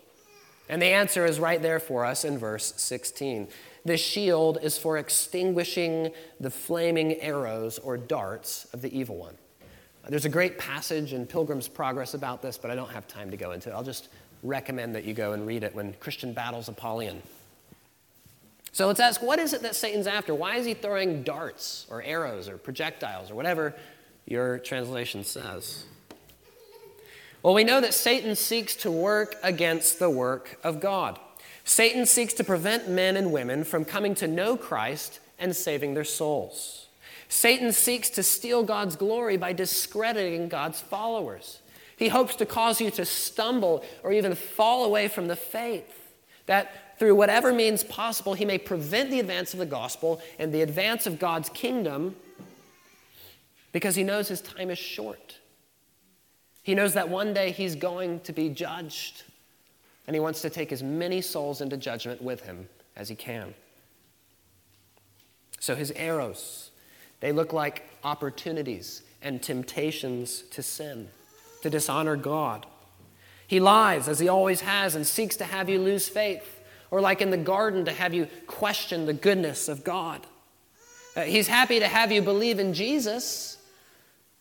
And 0.69 0.81
the 0.81 0.87
answer 0.87 1.27
is 1.27 1.39
right 1.39 1.61
there 1.61 1.81
for 1.81 2.05
us 2.05 2.25
in 2.25 2.39
verse 2.39 2.75
16. 2.77 3.49
The 3.85 3.97
shield 3.97 4.59
is 4.63 4.77
for 4.77 4.99
extinguishing 4.99 6.13
the 6.41 6.51
flaming 6.51 7.21
arrows 7.21 7.79
or 7.79 7.97
darts 7.97 8.67
of 8.73 8.83
the 8.83 8.97
evil 8.97 9.17
one. 9.17 9.37
There's 10.09 10.25
a 10.25 10.31
great 10.31 10.59
passage 10.59 11.13
in 11.13 11.27
Pilgrim's 11.27 11.69
Progress 11.69 12.15
about 12.15 12.41
this, 12.41 12.57
but 12.57 12.71
I 12.71 12.75
don't 12.75 12.91
have 12.91 13.07
time 13.07 13.31
to 13.31 13.37
go 13.37 13.53
into 13.53 13.69
it. 13.69 13.73
I'll 13.73 13.83
just 13.83 14.09
recommend 14.43 14.95
that 14.95 15.05
you 15.05 15.15
go 15.15 15.33
and 15.33 15.47
read 15.47 15.63
it 15.63 15.75
when 15.75 15.93
Christian 15.95 16.33
battles 16.33 16.69
Apollyon. 16.69 17.23
So 18.73 18.87
let's 18.87 19.01
ask 19.01 19.23
what 19.23 19.39
is 19.39 19.53
it 19.53 19.63
that 19.63 19.75
Satan's 19.75 20.07
after? 20.07 20.35
Why 20.35 20.57
is 20.57 20.67
he 20.67 20.75
throwing 20.75 21.23
darts 21.23 21.87
or 21.91 22.03
arrows 22.03 22.49
or 22.49 22.59
projectiles 22.59 23.31
or 23.31 23.35
whatever 23.35 23.75
your 24.27 24.59
translation 24.59 25.25
says? 25.25 25.85
Well, 27.43 27.55
we 27.55 27.65
know 27.65 27.81
that 27.81 27.95
Satan 27.95 28.35
seeks 28.35 28.75
to 28.77 28.91
work 28.91 29.37
against 29.43 29.99
the 29.99 30.11
work 30.11 30.59
of 30.65 30.81
God. 30.81 31.19
Satan 31.65 32.07
seeks 32.07 32.35
to 32.35 32.45
prevent 32.45 32.89
men 32.89 33.17
and 33.17 33.33
women 33.33 33.63
from 33.63 33.85
coming 33.85 34.15
to 34.17 34.27
know 34.27 34.57
Christ 34.57 35.21
and 35.39 35.55
saving 35.55 35.95
their 35.95 36.05
souls. 36.05 36.87
Satan 37.29 37.73
seeks 37.73 38.11
to 38.11 38.23
steal 38.23 38.63
God's 38.63 38.97
glory 38.97 39.37
by 39.37 39.53
discrediting 39.53 40.49
God's 40.49 40.81
followers. 40.81 41.61
He 41.99 42.09
hopes 42.09 42.37
to 42.37 42.47
cause 42.47 42.81
you 42.81 42.91
to 42.93 43.05
stumble 43.05 43.85
or 44.03 44.13
even 44.13 44.35
fall 44.35 44.85
away 44.85 45.09
from 45.09 45.27
the 45.27 45.37
faith. 45.37 46.15
That 46.47 46.99
through 46.99 47.17
whatever 47.17 47.53
means 47.53 47.85
possible, 47.85 48.35
he 48.35 48.45
may 48.45 48.57
prevent 48.57 49.11
the 49.11 49.21
advance 49.21 49.53
of 49.53 49.59
the 49.59 49.67
gospel 49.67 50.23
and 50.39 50.53
the 50.53 50.63
advance 50.63 51.07
of 51.07 51.19
God's 51.19 51.49
kingdom 51.51 52.17
because 53.73 53.95
he 53.95 54.05
knows 54.05 54.29
his 54.29 54.41
time 54.41 54.71
is 54.71 54.79
short. 54.79 55.39
He 56.63 56.75
knows 56.75 56.95
that 56.95 57.09
one 57.09 57.35
day 57.35 57.51
he's 57.51 57.75
going 57.75 58.21
to 58.21 58.33
be 58.33 58.49
judged, 58.49 59.23
and 60.07 60.15
he 60.15 60.21
wants 60.21 60.43
to 60.43 60.51
take 60.51 60.73
as 60.73 60.83
many 60.83 61.21
souls 61.21 61.61
into 61.61 61.77
judgment 61.77 62.23
with 62.23 62.43
him 62.43 62.69
as 62.97 63.09
he 63.09 63.15
can. 63.15 63.55
So 65.61 65.75
his 65.75 65.91
arrows, 65.93 66.71
they 67.21 67.33
look 67.33 67.53
like 67.53 67.89
opportunities 68.05 69.03
and 69.23 69.43
temptations 69.43 70.43
to 70.51 70.63
sin, 70.63 71.09
to 71.63 71.71
dishonor 71.71 72.17
God. 72.17 72.67
He 73.47 73.61
lies, 73.61 74.09
as 74.09 74.19
he 74.19 74.29
always 74.29 74.61
has, 74.61 74.95
and 74.95 75.07
seeks 75.07 75.37
to 75.37 75.45
have 75.45 75.69
you 75.69 75.79
lose 75.79 76.09
faith, 76.09 76.61
or 76.91 77.01
like 77.01 77.21
in 77.21 77.31
the 77.31 77.37
garden, 77.37 77.85
to 77.87 77.93
have 77.93 78.15
you 78.15 78.29
question 78.47 79.07
the 79.07 79.13
goodness 79.13 79.69
of 79.69 79.85
God. 79.85 80.27
Uh, 81.17 81.23
he's 81.23 81.49
happy 81.49 81.79
to 81.79 81.89
have 81.89 82.13
you 82.13 82.23
believe 82.23 82.59
in 82.59 82.75
Jesus, 82.75 83.57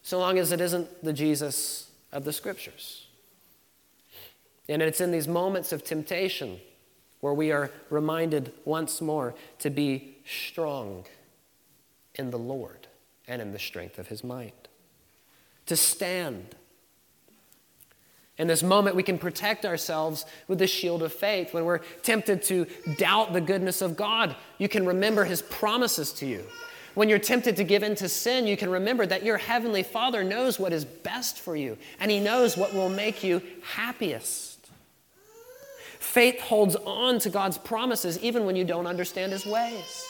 so 0.04 0.20
long 0.20 0.38
as 0.38 0.52
it 0.52 0.62
isn't 0.62 1.04
the 1.04 1.14
Jesus 1.14 1.90
of 2.12 2.24
the 2.24 2.34
Scriptures. 2.34 3.08
And 4.70 4.82
it's 4.82 5.02
in 5.02 5.12
these 5.12 5.28
moments 5.28 5.72
of 5.72 5.84
temptation 5.84 6.60
where 7.22 7.34
we 7.34 7.52
are 7.52 7.72
reminded 7.90 8.52
once 8.66 9.02
more 9.02 9.34
to 9.60 9.70
be 9.70 10.18
strong 10.26 11.06
in 12.16 12.32
the 12.32 12.40
Lord 12.40 12.88
and 13.28 13.42
in 13.42 13.52
the 13.52 13.60
strength 13.60 13.98
of 13.98 14.08
his 14.08 14.24
might. 14.24 14.68
To 15.68 15.76
stand. 15.76 16.56
In 18.38 18.48
this 18.48 18.62
moment, 18.62 18.96
we 18.96 19.04
can 19.04 19.18
protect 19.18 19.66
ourselves 19.66 20.26
with 20.48 20.60
the 20.60 20.68
shield 20.68 21.02
of 21.02 21.12
faith. 21.12 21.54
When 21.54 21.66
we're 21.66 21.80
tempted 22.04 22.44
to 22.44 22.68
doubt 22.98 23.34
the 23.34 23.42
goodness 23.42 23.82
of 23.82 23.98
God, 23.98 24.36
you 24.60 24.70
can 24.70 24.86
remember 24.86 25.26
his 25.26 25.42
promises 25.42 26.12
to 26.14 26.28
you. 26.28 26.44
When 26.94 27.10
you're 27.10 27.20
tempted 27.20 27.56
to 27.58 27.64
give 27.64 27.84
in 27.84 27.96
to 27.96 28.10
sin, 28.10 28.48
you 28.48 28.58
can 28.58 28.70
remember 28.70 29.06
that 29.06 29.24
your 29.24 29.38
heavenly 29.38 29.84
Father 29.84 30.24
knows 30.24 30.60
what 30.60 30.74
is 30.74 30.86
best 30.86 31.40
for 31.40 31.56
you, 31.56 31.78
and 32.00 32.10
he 32.12 32.20
knows 32.20 32.58
what 32.58 32.74
will 32.74 32.90
make 32.90 33.24
you 33.24 33.42
happiest. 33.64 34.58
Faith 36.00 36.40
holds 36.40 36.76
on 36.76 37.20
to 37.20 37.30
God's 37.30 37.58
promises 37.58 38.20
even 38.20 38.46
when 38.46 38.56
you 38.56 38.64
don't 38.64 38.88
understand 38.88 39.32
his 39.32 39.46
ways. 39.46 40.06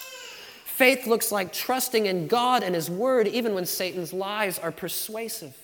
Faith 0.66 1.08
looks 1.08 1.32
like 1.32 1.52
trusting 1.52 2.06
in 2.06 2.28
God 2.28 2.62
and 2.62 2.76
his 2.76 2.90
word 2.90 3.28
even 3.28 3.54
when 3.54 3.66
Satan's 3.66 4.14
lies 4.14 4.60
are 4.60 4.72
persuasive. 4.72 5.56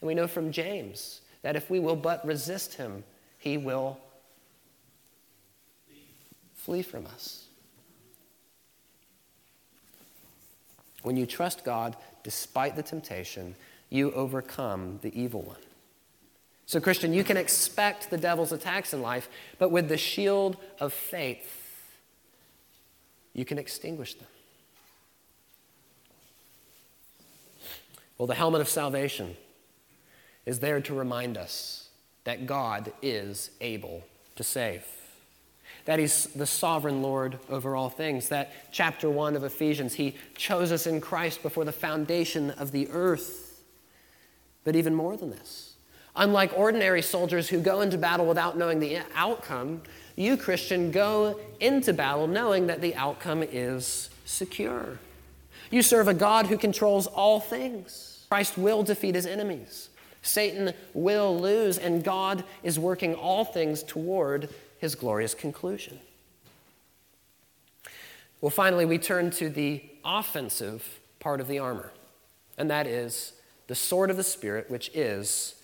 And 0.00 0.08
we 0.08 0.14
know 0.14 0.26
from 0.26 0.50
James 0.50 1.21
that 1.42 1.56
if 1.56 1.68
we 1.68 1.80
will 1.80 1.96
but 1.96 2.24
resist 2.26 2.74
him, 2.74 3.04
he 3.38 3.56
will 3.58 3.98
flee 6.54 6.82
from 6.82 7.06
us. 7.06 7.46
When 11.02 11.16
you 11.16 11.26
trust 11.26 11.64
God 11.64 11.96
despite 12.22 12.76
the 12.76 12.82
temptation, 12.82 13.56
you 13.90 14.12
overcome 14.12 15.00
the 15.02 15.20
evil 15.20 15.42
one. 15.42 15.58
So, 16.66 16.80
Christian, 16.80 17.12
you 17.12 17.24
can 17.24 17.36
expect 17.36 18.08
the 18.08 18.16
devil's 18.16 18.52
attacks 18.52 18.94
in 18.94 19.02
life, 19.02 19.28
but 19.58 19.70
with 19.70 19.88
the 19.88 19.98
shield 19.98 20.56
of 20.80 20.92
faith, 20.92 21.58
you 23.34 23.44
can 23.44 23.58
extinguish 23.58 24.14
them. 24.14 24.28
Well, 28.16 28.28
the 28.28 28.34
helmet 28.34 28.60
of 28.60 28.68
salvation 28.68 29.36
is 30.46 30.60
there 30.60 30.80
to 30.80 30.94
remind 30.94 31.36
us 31.36 31.88
that 32.24 32.46
God 32.46 32.92
is 33.02 33.50
able 33.60 34.04
to 34.36 34.42
save. 34.42 34.84
That 35.84 35.98
He's 35.98 36.26
the 36.26 36.46
sovereign 36.46 37.02
Lord 37.02 37.38
over 37.48 37.74
all 37.74 37.90
things. 37.90 38.28
That 38.28 38.52
chapter 38.72 39.10
1 39.10 39.36
of 39.36 39.44
Ephesians, 39.44 39.94
He 39.94 40.16
chose 40.36 40.70
us 40.72 40.86
in 40.86 41.00
Christ 41.00 41.42
before 41.42 41.64
the 41.64 41.72
foundation 41.72 42.50
of 42.52 42.70
the 42.70 42.88
earth. 42.90 43.62
But 44.64 44.76
even 44.76 44.94
more 44.94 45.16
than 45.16 45.30
this, 45.30 45.72
Unlike 46.14 46.58
ordinary 46.58 47.00
soldiers 47.00 47.48
who 47.48 47.60
go 47.60 47.80
into 47.80 47.96
battle 47.96 48.26
without 48.26 48.58
knowing 48.58 48.80
the 48.80 48.98
outcome, 49.14 49.82
you, 50.14 50.36
Christian, 50.36 50.90
go 50.90 51.40
into 51.58 51.94
battle 51.94 52.26
knowing 52.26 52.66
that 52.66 52.82
the 52.82 52.94
outcome 52.96 53.42
is 53.42 54.10
secure. 54.26 54.98
You 55.70 55.80
serve 55.80 56.08
a 56.08 56.14
God 56.14 56.46
who 56.46 56.58
controls 56.58 57.06
all 57.06 57.40
things. 57.40 58.26
Christ 58.28 58.58
will 58.58 58.82
defeat 58.82 59.14
his 59.14 59.24
enemies. 59.24 59.88
Satan 60.22 60.72
will 60.94 61.38
lose, 61.38 61.78
and 61.78 62.04
God 62.04 62.44
is 62.62 62.78
working 62.78 63.14
all 63.14 63.44
things 63.44 63.82
toward 63.82 64.48
his 64.78 64.94
glorious 64.94 65.34
conclusion. 65.34 65.98
Well, 68.40 68.50
finally, 68.50 68.84
we 68.84 68.98
turn 68.98 69.30
to 69.32 69.48
the 69.48 69.84
offensive 70.04 71.00
part 71.20 71.40
of 71.40 71.48
the 71.48 71.58
armor, 71.58 71.92
and 72.56 72.70
that 72.70 72.86
is 72.86 73.32
the 73.66 73.74
sword 73.74 74.10
of 74.10 74.16
the 74.16 74.24
Spirit, 74.24 74.70
which 74.70 74.90
is 74.94 75.56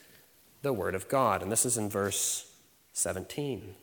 the 0.62 0.72
Word 0.72 0.94
of 0.94 1.08
God. 1.08 1.42
And 1.42 1.50
this 1.50 1.64
is 1.64 1.76
in 1.76 1.88
verse 1.88 2.50
17. 2.92 3.74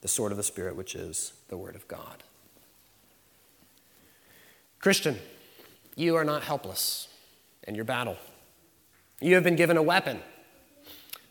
The 0.00 0.08
sword 0.08 0.32
of 0.32 0.38
the 0.38 0.42
Spirit, 0.42 0.76
which 0.76 0.94
is 0.94 1.32
the 1.48 1.56
Word 1.56 1.76
of 1.76 1.86
God. 1.88 2.22
Christian, 4.80 5.18
you 5.94 6.16
are 6.16 6.24
not 6.24 6.42
helpless 6.42 7.08
in 7.66 7.74
your 7.74 7.84
battle. 7.84 8.16
You 9.20 9.34
have 9.34 9.44
been 9.44 9.56
given 9.56 9.76
a 9.76 9.82
weapon. 9.82 10.20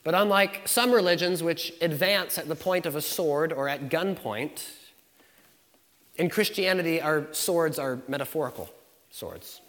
But 0.03 0.15
unlike 0.15 0.67
some 0.67 0.91
religions 0.91 1.43
which 1.43 1.73
advance 1.81 2.37
at 2.37 2.47
the 2.47 2.55
point 2.55 2.85
of 2.85 2.95
a 2.95 3.01
sword 3.01 3.53
or 3.53 3.69
at 3.69 3.89
gunpoint, 3.89 4.63
in 6.15 6.29
Christianity, 6.29 7.01
our 7.01 7.27
swords 7.31 7.79
are 7.79 7.99
metaphorical 8.07 8.69
swords. 9.09 9.61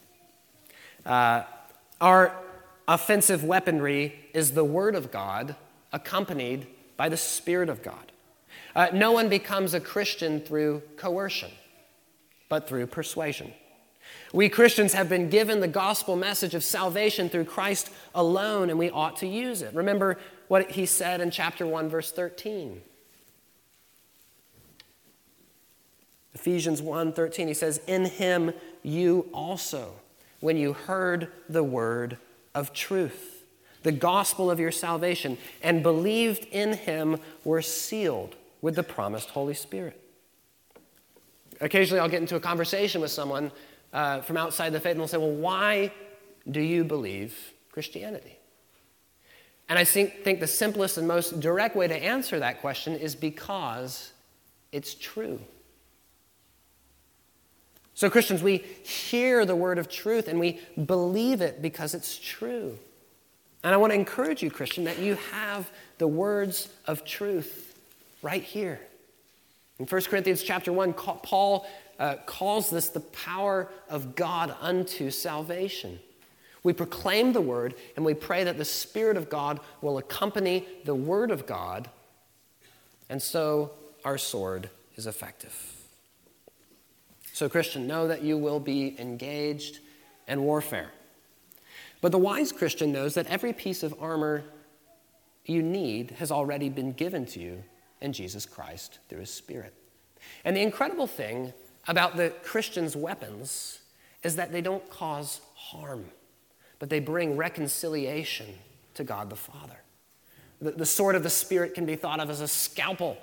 Uh, 1.04 1.42
our 2.00 2.36
offensive 2.88 3.44
weaponry 3.44 4.18
is 4.34 4.52
the 4.52 4.64
Word 4.64 4.94
of 4.94 5.10
God 5.10 5.56
accompanied 5.92 6.66
by 6.96 7.08
the 7.08 7.16
Spirit 7.16 7.68
of 7.68 7.82
God. 7.82 8.12
Uh, 8.74 8.88
no 8.92 9.12
one 9.12 9.28
becomes 9.28 9.74
a 9.74 9.80
Christian 9.80 10.40
through 10.40 10.82
coercion, 10.96 11.50
but 12.48 12.68
through 12.68 12.86
persuasion. 12.86 13.52
We 14.32 14.48
Christians 14.48 14.94
have 14.94 15.08
been 15.08 15.28
given 15.28 15.60
the 15.60 15.68
gospel 15.68 16.16
message 16.16 16.54
of 16.54 16.64
salvation 16.64 17.28
through 17.28 17.44
Christ 17.44 17.90
alone, 18.14 18.70
and 18.70 18.78
we 18.78 18.90
ought 18.90 19.16
to 19.18 19.26
use 19.26 19.60
it. 19.62 19.74
Remember 19.74 20.18
what 20.48 20.72
he 20.72 20.86
said 20.86 21.20
in 21.20 21.30
chapter 21.30 21.66
1, 21.66 21.88
verse 21.88 22.10
13. 22.10 22.80
Ephesians 26.34 26.80
1 26.80 27.12
13, 27.12 27.48
he 27.48 27.54
says, 27.54 27.80
In 27.86 28.06
him 28.06 28.52
you 28.82 29.28
also, 29.32 29.92
when 30.40 30.56
you 30.56 30.72
heard 30.72 31.28
the 31.48 31.62
word 31.62 32.16
of 32.54 32.72
truth, 32.72 33.44
the 33.82 33.92
gospel 33.92 34.50
of 34.50 34.58
your 34.58 34.72
salvation, 34.72 35.36
and 35.62 35.82
believed 35.82 36.46
in 36.50 36.72
him 36.72 37.18
were 37.44 37.62
sealed 37.62 38.36
with 38.60 38.76
the 38.76 38.82
promised 38.82 39.30
Holy 39.30 39.54
Spirit. 39.54 40.00
Occasionally, 41.60 42.00
I'll 42.00 42.08
get 42.08 42.20
into 42.20 42.36
a 42.36 42.40
conversation 42.40 43.00
with 43.00 43.10
someone 43.10 43.52
uh, 43.92 44.20
from 44.20 44.36
outside 44.36 44.72
the 44.72 44.80
faith, 44.80 44.92
and 44.92 45.00
they'll 45.00 45.08
say, 45.08 45.18
Well, 45.18 45.30
why 45.30 45.92
do 46.50 46.60
you 46.60 46.84
believe 46.84 47.52
Christianity? 47.70 48.38
And 49.68 49.78
I 49.78 49.84
think, 49.84 50.22
think 50.22 50.40
the 50.40 50.46
simplest 50.46 50.98
and 50.98 51.08
most 51.08 51.40
direct 51.40 51.76
way 51.76 51.88
to 51.88 51.94
answer 51.94 52.38
that 52.40 52.60
question 52.60 52.94
is 52.94 53.14
because 53.14 54.12
it's 54.70 54.94
true. 54.94 55.40
So, 57.94 58.10
Christians, 58.10 58.42
we 58.42 58.58
hear 58.58 59.44
the 59.44 59.54
word 59.54 59.78
of 59.78 59.88
truth 59.88 60.28
and 60.28 60.40
we 60.40 60.60
believe 60.86 61.40
it 61.40 61.62
because 61.62 61.94
it's 61.94 62.18
true. 62.18 62.78
And 63.62 63.72
I 63.72 63.76
want 63.76 63.92
to 63.92 63.94
encourage 63.94 64.42
you, 64.42 64.50
Christian, 64.50 64.84
that 64.84 64.98
you 64.98 65.16
have 65.30 65.70
the 65.98 66.08
words 66.08 66.68
of 66.86 67.04
truth 67.04 67.78
right 68.22 68.42
here. 68.42 68.80
In 69.78 69.86
1 69.86 70.02
Corinthians 70.02 70.42
chapter 70.42 70.72
1, 70.72 70.94
Paul 70.94 71.66
uh, 72.02 72.16
calls 72.26 72.68
this 72.68 72.88
the 72.88 72.98
power 72.98 73.70
of 73.88 74.16
God 74.16 74.52
unto 74.60 75.08
salvation. 75.08 76.00
We 76.64 76.72
proclaim 76.72 77.32
the 77.32 77.40
word 77.40 77.76
and 77.94 78.04
we 78.04 78.12
pray 78.12 78.42
that 78.42 78.58
the 78.58 78.64
Spirit 78.64 79.16
of 79.16 79.30
God 79.30 79.60
will 79.80 79.98
accompany 79.98 80.66
the 80.84 80.96
word 80.96 81.30
of 81.30 81.46
God, 81.46 81.88
and 83.08 83.22
so 83.22 83.70
our 84.04 84.18
sword 84.18 84.68
is 84.96 85.06
effective. 85.06 85.54
So, 87.32 87.48
Christian, 87.48 87.86
know 87.86 88.08
that 88.08 88.22
you 88.22 88.36
will 88.36 88.58
be 88.58 88.96
engaged 89.00 89.78
in 90.26 90.42
warfare. 90.42 90.90
But 92.00 92.10
the 92.10 92.18
wise 92.18 92.50
Christian 92.50 92.90
knows 92.90 93.14
that 93.14 93.28
every 93.28 93.52
piece 93.52 93.84
of 93.84 93.94
armor 94.00 94.42
you 95.46 95.62
need 95.62 96.10
has 96.18 96.32
already 96.32 96.68
been 96.68 96.92
given 96.92 97.26
to 97.26 97.40
you 97.40 97.62
in 98.00 98.12
Jesus 98.12 98.44
Christ 98.44 98.98
through 99.08 99.20
his 99.20 99.30
Spirit. 99.30 99.72
And 100.44 100.56
the 100.56 100.62
incredible 100.62 101.06
thing 101.06 101.52
about 101.86 102.16
the 102.16 102.30
Christian's 102.42 102.96
weapons 102.96 103.80
is 104.22 104.36
that 104.36 104.52
they 104.52 104.60
don't 104.60 104.88
cause 104.90 105.40
harm, 105.54 106.06
but 106.78 106.90
they 106.90 107.00
bring 107.00 107.36
reconciliation 107.36 108.46
to 108.94 109.04
God 109.04 109.30
the 109.30 109.36
Father. 109.36 109.78
The, 110.60 110.72
the 110.72 110.86
sword 110.86 111.16
of 111.16 111.22
the 111.22 111.30
Spirit 111.30 111.74
can 111.74 111.86
be 111.86 111.96
thought 111.96 112.20
of 112.20 112.30
as 112.30 112.40
a 112.40 112.48
scalpel 112.48 113.18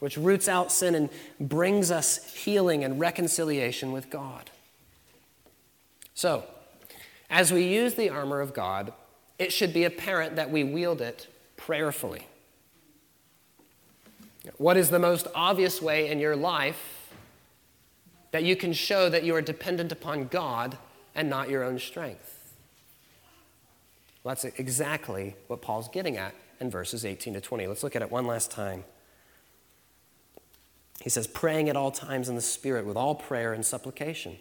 which 0.00 0.16
roots 0.16 0.48
out 0.48 0.72
sin 0.72 0.94
and 0.94 1.08
brings 1.40 1.90
us 1.90 2.34
healing 2.34 2.84
and 2.84 3.00
reconciliation 3.00 3.92
with 3.92 4.10
God. 4.10 4.50
So, 6.14 6.44
as 7.30 7.52
we 7.52 7.66
use 7.66 7.94
the 7.94 8.10
armor 8.10 8.40
of 8.40 8.52
God, 8.52 8.92
it 9.38 9.52
should 9.52 9.72
be 9.72 9.84
apparent 9.84 10.36
that 10.36 10.50
we 10.50 10.62
wield 10.62 11.00
it 11.00 11.26
prayerfully. 11.56 12.26
What 14.58 14.76
is 14.76 14.90
the 14.90 14.98
most 14.98 15.26
obvious 15.34 15.80
way 15.80 16.10
in 16.10 16.20
your 16.20 16.36
life 16.36 16.93
that 18.34 18.42
you 18.42 18.56
can 18.56 18.72
show 18.72 19.08
that 19.08 19.22
you 19.22 19.32
are 19.32 19.40
dependent 19.40 19.92
upon 19.92 20.26
God 20.26 20.76
and 21.14 21.30
not 21.30 21.48
your 21.48 21.62
own 21.62 21.78
strength? 21.78 22.52
Well, 24.24 24.34
that's 24.34 24.44
exactly 24.58 25.36
what 25.46 25.62
Paul's 25.62 25.88
getting 25.88 26.16
at 26.16 26.34
in 26.58 26.68
verses 26.68 27.04
18 27.04 27.34
to 27.34 27.40
20. 27.40 27.68
Let's 27.68 27.84
look 27.84 27.94
at 27.94 28.02
it 28.02 28.10
one 28.10 28.26
last 28.26 28.50
time. 28.50 28.82
He 31.00 31.10
says, 31.10 31.28
praying 31.28 31.68
at 31.68 31.76
all 31.76 31.92
times 31.92 32.28
in 32.28 32.34
the 32.34 32.40
Spirit 32.40 32.86
with 32.86 32.96
all 32.96 33.14
prayer 33.14 33.52
and 33.52 33.64
supplication. 33.64 34.36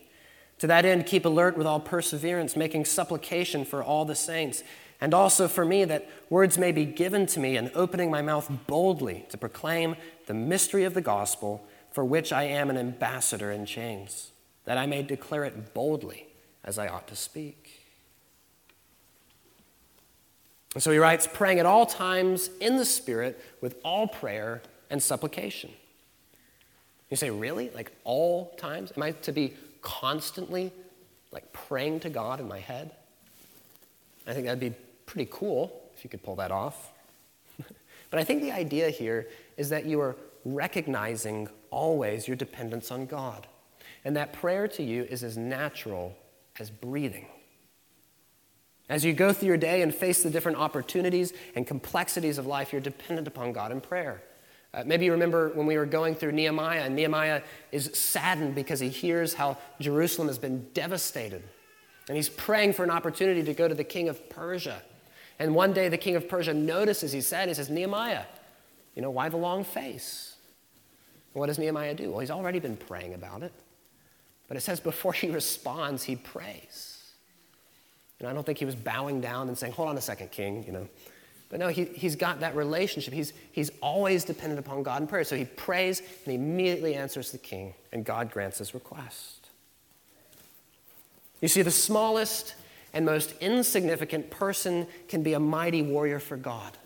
To 0.58 0.66
that 0.66 0.86
end, 0.86 1.06
keep 1.06 1.24
alert 1.24 1.56
with 1.56 1.68
all 1.68 1.80
perseverance, 1.80 2.56
making 2.56 2.86
supplication 2.86 3.64
for 3.64 3.84
all 3.84 4.06
the 4.06 4.16
saints, 4.16 4.64
and 5.02 5.14
also 5.14 5.48
for 5.48 5.66
me, 5.66 5.86
that 5.86 6.10
words 6.32 6.58
may 6.58 6.72
be 6.72 6.86
given 6.86 7.28
to 7.28 7.39
me, 7.39 7.58
and 7.58 7.70
opening 7.76 8.10
my 8.10 8.24
mouth 8.24 8.52
boldly 8.66 9.28
to 9.30 9.38
proclaim 9.38 9.98
the 10.26 10.34
mystery 10.34 10.84
of 10.84 10.96
the 10.96 11.02
gospel, 11.02 11.64
for 11.94 12.04
which 12.04 12.34
I 12.34 12.44
am 12.44 12.70
an 12.70 12.78
ambassador 12.78 13.52
in 13.52 13.66
chains, 13.66 14.32
that 14.66 14.78
I 14.78 14.86
may 14.86 15.04
declare 15.04 15.46
it 15.46 15.74
boldly 15.74 16.28
as 16.64 16.78
I 16.78 16.88
ought 16.88 17.08
to 17.08 17.16
speak. 17.16 17.84
And 20.74 20.82
so 20.82 20.91
he 20.91 20.98
writes, 20.98 21.28
praying 21.32 21.60
at 21.60 21.68
all 21.68 21.86
times 21.86 22.50
in 22.60 22.78
the 22.78 22.86
Spirit 22.86 23.39
with 23.62 23.78
all 23.84 24.08
prayer 24.08 24.62
and 24.89 25.02
supplication. 25.02 25.70
You 27.12 27.18
say, 27.18 27.30
really? 27.30 27.70
Like 27.70 27.91
all 28.04 28.56
times? 28.58 28.91
Am 28.98 29.04
I 29.04 29.12
to 29.12 29.32
be 29.32 29.54
constantly 29.84 30.72
like 31.32 31.54
praying 31.54 32.00
to 32.02 32.10
God 32.10 32.39
in 32.39 32.48
my 32.48 32.60
head? 32.60 32.91
I 34.26 34.34
think 34.34 34.46
that'd 34.46 34.60
be 34.60 34.74
pretty 35.06 35.30
cool 35.32 35.84
if 35.96 36.04
you 36.04 36.10
could 36.10 36.24
pull 36.24 36.38
that 36.38 36.50
off. 36.50 36.91
but 38.10 38.20
I 38.20 38.24
think 38.24 38.41
the 38.41 38.52
idea 38.52 38.89
here 38.89 39.28
is 39.58 39.70
that 39.70 39.86
you 39.86 40.02
are 40.02 40.16
recognizing 40.44 41.50
always 41.74 42.28
your 42.28 42.38
dependence 42.38 42.91
on 42.91 43.05
God. 43.05 43.47
And 44.05 44.15
that 44.15 44.34
prayer 44.34 44.67
to 44.69 44.84
you 44.84 45.03
is 45.03 45.24
as 45.24 45.38
natural 45.38 46.15
as 46.59 46.69
breathing. 46.69 47.28
As 48.89 49.03
you 49.03 49.13
go 49.13 49.34
through 49.34 49.47
your 49.47 49.57
day 49.57 49.82
and 49.82 49.93
face 49.93 50.24
the 50.24 50.30
different 50.30 50.57
opportunities 50.57 51.34
and 51.55 51.65
complexities 51.65 52.38
of 52.38 52.45
life, 52.45 52.71
you're 52.71 52.82
dependent 52.82 53.28
upon 53.28 53.53
God 53.53 53.71
in 53.71 53.82
prayer. 53.82 54.21
Uh, 54.74 54.84
maybe 54.86 55.05
you 55.05 55.11
remember 55.11 55.49
when 55.49 55.65
we 55.65 55.78
were 55.78 55.86
going 55.86 56.15
through 56.15 56.32
Nehemiah, 56.32 56.82
and 56.82 56.95
Nehemiah 56.95 57.43
is 57.71 57.91
saddened 57.93 58.55
because 58.55 58.80
he 58.80 58.89
hears 58.89 59.36
how 59.36 59.57
Jerusalem 59.80 60.28
has 60.28 60.39
been 60.39 60.67
devastated. 60.74 61.43
And 62.07 62.17
he's 62.17 62.30
praying 62.30 62.74
for 62.74 62.84
an 62.84 62.89
opportunity 62.89 63.43
to 63.43 63.53
go 63.53 63.67
to 63.67 63.76
the 63.76 63.84
king 63.84 64.09
of 64.09 64.30
Persia. 64.30 64.82
And 65.39 65.55
one 65.55 65.74
day 65.74 65.89
the 65.89 65.97
king 65.97 66.15
of 66.15 66.28
Persia 66.28 66.53
notices, 66.53 67.11
he 67.11 67.21
said, 67.21 67.47
he 67.47 67.53
says, 67.53 67.69
Nehemiah, 67.69 68.26
you 68.95 69.01
know, 69.01 69.11
why 69.11 69.30
the 69.30 69.38
long 69.38 69.63
face? 69.63 70.32
What 71.34 71.47
does 71.47 71.59
Nehemiah 71.59 71.95
do? 71.95 72.11
Well, 72.11 72.19
he's 72.19 72.31
already 72.31 72.59
been 72.59 72.77
praying 72.77 73.13
about 73.13 73.43
it. 73.43 73.51
But 74.47 74.57
it 74.57 74.61
says 74.61 74.79
before 74.79 75.13
he 75.13 75.29
responds, 75.31 76.03
he 76.03 76.15
prays. 76.15 76.99
And 78.19 78.27
I 78.29 78.34
don't 78.34 78.45
think 78.45 78.59
he 78.59 78.65
was 78.65 78.75
bowing 78.75 79.19
down 79.19 79.47
and 79.47 79.57
saying, 79.57 79.73
hold 79.73 79.89
on 79.89 79.97
a 79.97 80.01
second, 80.01 80.31
king, 80.31 80.63
you 80.65 80.71
know. 80.71 80.88
But 81.49 81.59
no, 81.59 81.67
he, 81.67 81.86
he's 81.86 82.15
got 82.15 82.39
that 82.39 82.55
relationship. 82.55 83.13
He's, 83.13 83.34
he's 83.51 83.69
always 83.81 84.23
dependent 84.23 84.59
upon 84.59 84.81
God 84.81 85.01
in 85.01 85.07
prayer. 85.07 85.23
So 85.23 85.36
he 85.36 85.45
prays 85.45 85.99
and 85.99 86.09
he 86.25 86.36
immediately 86.36 86.95
answers 86.95 87.31
the 87.31 87.38
king, 87.38 87.73
and 87.91 88.05
God 88.05 88.31
grants 88.31 88.59
his 88.59 88.73
request. 88.73 89.49
You 91.41 91.47
see, 91.47 91.61
the 91.61 91.71
smallest 91.71 92.55
and 92.93 93.05
most 93.05 93.34
insignificant 93.41 94.29
person 94.29 94.88
can 95.07 95.21
be 95.21 95.34
a 95.34 95.39
mighty 95.39 95.81
warrior 95.81 96.19
for 96.19 96.38
God 96.38 96.77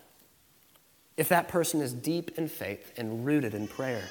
if 1.16 1.28
that 1.28 1.48
person 1.48 1.80
is 1.80 1.92
deep 1.92 2.36
in 2.38 2.48
faith 2.48 2.92
and 2.96 3.24
rooted 3.24 3.54
in 3.54 3.68
prayer. 3.68 4.04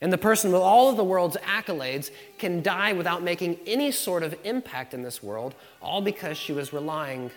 And 0.00 0.12
the 0.12 0.18
person 0.18 0.52
with 0.52 0.60
all 0.60 0.90
of 0.90 0.96
the 0.96 1.04
world's 1.04 1.38
accolades 1.38 2.10
can 2.38 2.62
die 2.62 2.92
without 2.92 3.22
making 3.22 3.58
any 3.66 3.90
sort 3.90 4.22
of 4.22 4.36
impact 4.44 4.92
in 4.92 5.02
this 5.02 5.22
world, 5.22 5.54
all 5.80 6.02
because 6.02 6.36
she 6.36 6.52
was 6.52 6.72
relying 6.72 7.30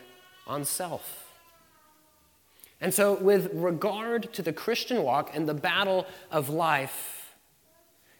on 0.46 0.66
self. 0.66 1.34
And 2.82 2.94
so, 2.94 3.16
with 3.16 3.50
regard 3.54 4.34
to 4.34 4.42
the 4.42 4.54
Christian 4.54 5.04
walk 5.04 5.32
and 5.34 5.48
the 5.48 5.54
battle 5.54 6.06
of 6.32 6.50
life, 6.50 7.34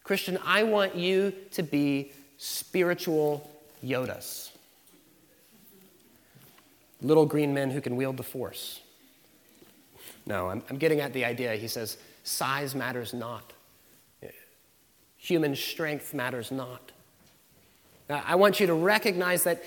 Christian, 0.04 0.38
I 0.46 0.64
want 0.64 0.96
you 0.96 1.34
to 1.52 1.64
be 1.64 2.12
spiritual 2.38 3.50
Yodas. 3.84 4.52
Little 7.02 7.26
green 7.26 7.54
men 7.54 7.72
who 7.72 7.80
can 7.80 7.96
wield 7.96 8.18
the 8.18 8.24
force. 8.24 8.82
No, 10.26 10.50
I'm, 10.50 10.62
I'm 10.70 10.78
getting 10.78 11.00
at 11.00 11.14
the 11.14 11.24
idea. 11.24 11.56
He 11.56 11.68
says, 11.68 11.98
size 12.24 12.76
matters 12.76 13.14
not, 13.14 13.54
human 15.20 15.56
strength 15.56 16.14
matters 16.14 16.50
not. 16.50 16.92
Now, 18.10 18.24
I 18.26 18.36
want 18.36 18.60
you 18.60 18.66
to 18.68 18.74
recognize 18.74 19.44
that 19.44 19.64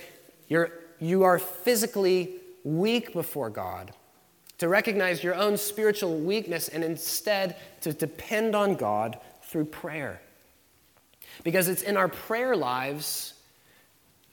you're, 0.49 0.73
you 0.99 1.23
are 1.23 1.39
physically 1.39 2.35
weak 2.65 3.13
before 3.13 3.51
God 3.51 3.93
to 4.59 4.69
recognize 4.69 5.23
your 5.23 5.35
own 5.35 5.57
spiritual 5.57 6.19
weakness 6.19 6.69
and 6.69 6.83
instead 6.83 7.57
to 7.83 7.93
depend 7.93 8.57
on 8.57 8.75
God 8.75 9.19
through 9.43 9.67
prayer. 9.67 10.21
Because 11.45 11.69
it's 11.69 11.83
in 11.83 11.97
our 11.97 12.09
prayer 12.09 12.57
lives, 12.57 13.35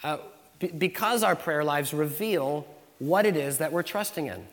uh, 0.03 0.17
b- 0.59 0.67
because 0.67 1.23
our 1.23 1.35
prayer 1.35 1.63
lives 1.63 1.93
reveal 1.93 2.65
what 2.99 3.25
it 3.25 3.35
is 3.35 3.57
that 3.57 3.71
we're 3.71 3.83
trusting 3.83 4.27
in. 4.27 4.45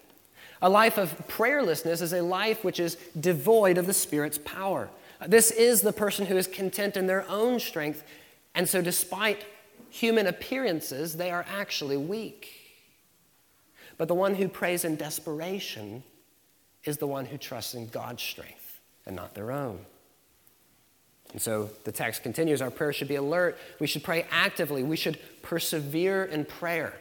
A 0.62 0.68
life 0.68 0.96
of 0.96 1.10
prayerlessness 1.28 2.00
is 2.00 2.12
a 2.12 2.22
life 2.22 2.64
which 2.64 2.80
is 2.80 2.96
devoid 3.18 3.76
of 3.78 3.86
the 3.86 3.92
Spirit's 3.92 4.38
power. 4.38 4.88
This 5.26 5.50
is 5.50 5.80
the 5.80 5.92
person 5.92 6.26
who 6.26 6.36
is 6.36 6.46
content 6.46 6.96
in 6.96 7.06
their 7.06 7.28
own 7.28 7.58
strength, 7.60 8.04
and 8.54 8.68
so 8.68 8.82
despite 8.82 9.44
human 9.88 10.26
appearances, 10.26 11.16
they 11.16 11.30
are 11.30 11.46
actually 11.48 11.96
weak. 11.96 12.50
But 13.98 14.08
the 14.08 14.14
one 14.14 14.34
who 14.34 14.48
prays 14.48 14.84
in 14.84 14.96
desperation 14.96 16.02
is 16.84 16.98
the 16.98 17.06
one 17.06 17.24
who 17.26 17.38
trusts 17.38 17.74
in 17.74 17.88
God's 17.88 18.22
strength 18.22 18.80
and 19.06 19.16
not 19.16 19.34
their 19.34 19.50
own. 19.50 19.78
And 21.32 21.40
so 21.40 21.70
the 21.84 21.92
text 21.92 22.22
continues 22.22 22.62
our 22.62 22.70
prayer 22.70 22.92
should 22.92 23.08
be 23.08 23.16
alert. 23.16 23.58
We 23.80 23.86
should 23.86 24.04
pray 24.04 24.26
actively. 24.30 24.82
We 24.82 24.96
should 24.96 25.18
persevere 25.42 26.24
in 26.24 26.44
prayer. 26.44 26.94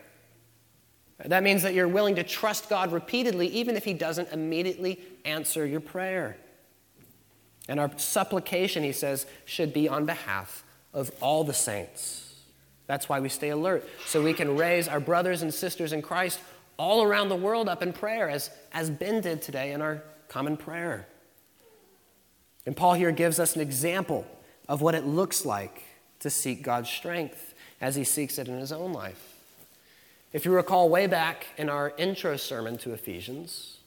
That 1.23 1.43
means 1.43 1.63
that 1.63 1.73
you're 1.73 1.87
willing 1.87 2.15
to 2.15 2.23
trust 2.23 2.69
God 2.69 2.91
repeatedly, 2.91 3.47
even 3.47 3.77
if 3.77 3.85
He 3.85 3.93
doesn't 3.93 4.29
immediately 4.33 4.99
answer 5.23 5.65
your 5.65 5.79
prayer. 5.79 6.37
And 7.67 7.79
our 7.79 7.91
supplication, 7.97 8.83
he 8.83 8.91
says, 8.91 9.25
should 9.45 9.73
be 9.73 9.89
on 9.89 10.05
behalf 10.05 10.63
of 10.93 11.11
all 11.19 11.43
the 11.43 11.53
saints. 11.53 12.35
That's 12.87 13.09
why 13.09 13.19
we 13.19 13.29
stay 13.29 13.49
alert, 13.49 13.87
so 14.05 14.21
we 14.21 14.33
can 14.33 14.55
raise 14.55 14.87
our 14.87 14.99
brothers 14.99 15.41
and 15.41 15.53
sisters 15.53 15.91
in 15.91 16.01
Christ 16.01 16.39
all 16.77 17.03
around 17.03 17.29
the 17.29 17.35
world 17.35 17.67
up 17.67 17.81
in 17.81 17.93
prayer, 17.93 18.29
as, 18.29 18.51
as 18.73 18.89
Ben 18.89 19.21
did 19.21 19.41
today 19.41 19.71
in 19.71 19.81
our 19.81 20.03
common 20.27 20.57
prayer. 20.57 21.07
And 22.65 22.75
Paul 22.75 22.93
here 22.93 23.11
gives 23.11 23.39
us 23.39 23.55
an 23.55 23.61
example 23.61 24.25
of 24.67 24.81
what 24.81 24.95
it 24.95 25.05
looks 25.05 25.45
like 25.45 25.83
to 26.19 26.29
seek 26.29 26.63
God's 26.63 26.89
strength 26.89 27.53
as 27.81 27.95
he 27.95 28.03
seeks 28.03 28.37
it 28.37 28.47
in 28.47 28.59
his 28.59 28.71
own 28.71 28.93
life. 28.93 29.33
If 30.33 30.45
you 30.45 30.53
recall 30.53 30.89
way 30.89 31.07
back 31.07 31.47
in 31.57 31.69
our 31.69 31.93
intro 31.97 32.35
sermon 32.35 32.77
to 32.79 32.93
Ephesians, 32.93 33.77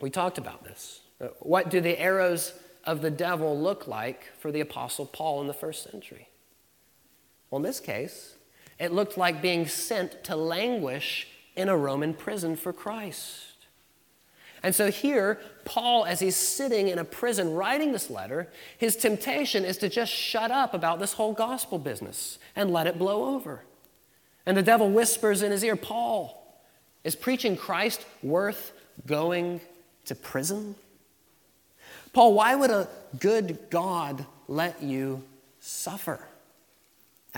we 0.00 0.10
talked 0.10 0.38
about 0.38 0.64
this. 0.64 1.00
Uh, 1.20 1.28
what 1.40 1.70
do 1.70 1.80
the 1.80 1.98
arrows 2.00 2.52
of 2.84 3.02
the 3.02 3.10
devil 3.10 3.58
look 3.58 3.86
like 3.86 4.24
for 4.38 4.52
the 4.52 4.60
Apostle 4.60 5.06
Paul 5.06 5.40
in 5.40 5.46
the 5.46 5.54
first 5.54 5.90
century? 5.90 6.28
Well, 7.50 7.58
in 7.58 7.62
this 7.62 7.80
case, 7.80 8.34
it 8.78 8.92
looked 8.92 9.18
like 9.18 9.42
being 9.42 9.66
sent 9.66 10.24
to 10.24 10.36
languish 10.36 11.28
in 11.56 11.68
a 11.68 11.76
Roman 11.76 12.14
prison 12.14 12.56
for 12.56 12.72
Christ. 12.72 13.44
And 14.62 14.74
so 14.74 14.90
here, 14.90 15.40
Paul, 15.64 16.04
as 16.04 16.20
he's 16.20 16.36
sitting 16.36 16.88
in 16.88 16.98
a 16.98 17.04
prison 17.04 17.54
writing 17.54 17.92
this 17.92 18.10
letter, 18.10 18.48
his 18.76 18.96
temptation 18.96 19.64
is 19.64 19.78
to 19.78 19.88
just 19.88 20.12
shut 20.12 20.50
up 20.50 20.74
about 20.74 20.98
this 20.98 21.12
whole 21.12 21.32
gospel 21.32 21.78
business 21.78 22.38
and 22.56 22.72
let 22.72 22.86
it 22.86 22.98
blow 22.98 23.34
over. 23.36 23.62
And 24.46 24.56
the 24.56 24.62
devil 24.62 24.90
whispers 24.90 25.42
in 25.42 25.52
his 25.52 25.62
ear, 25.62 25.76
Paul, 25.76 26.62
is 27.04 27.14
preaching 27.14 27.56
Christ 27.56 28.04
worth 28.22 28.72
going 29.06 29.60
to 30.06 30.14
prison? 30.14 30.74
Paul, 32.18 32.34
why 32.34 32.56
would 32.56 32.70
a 32.70 32.88
good 33.20 33.58
God 33.70 34.26
let 34.48 34.82
you 34.82 35.22
suffer? 35.60 36.20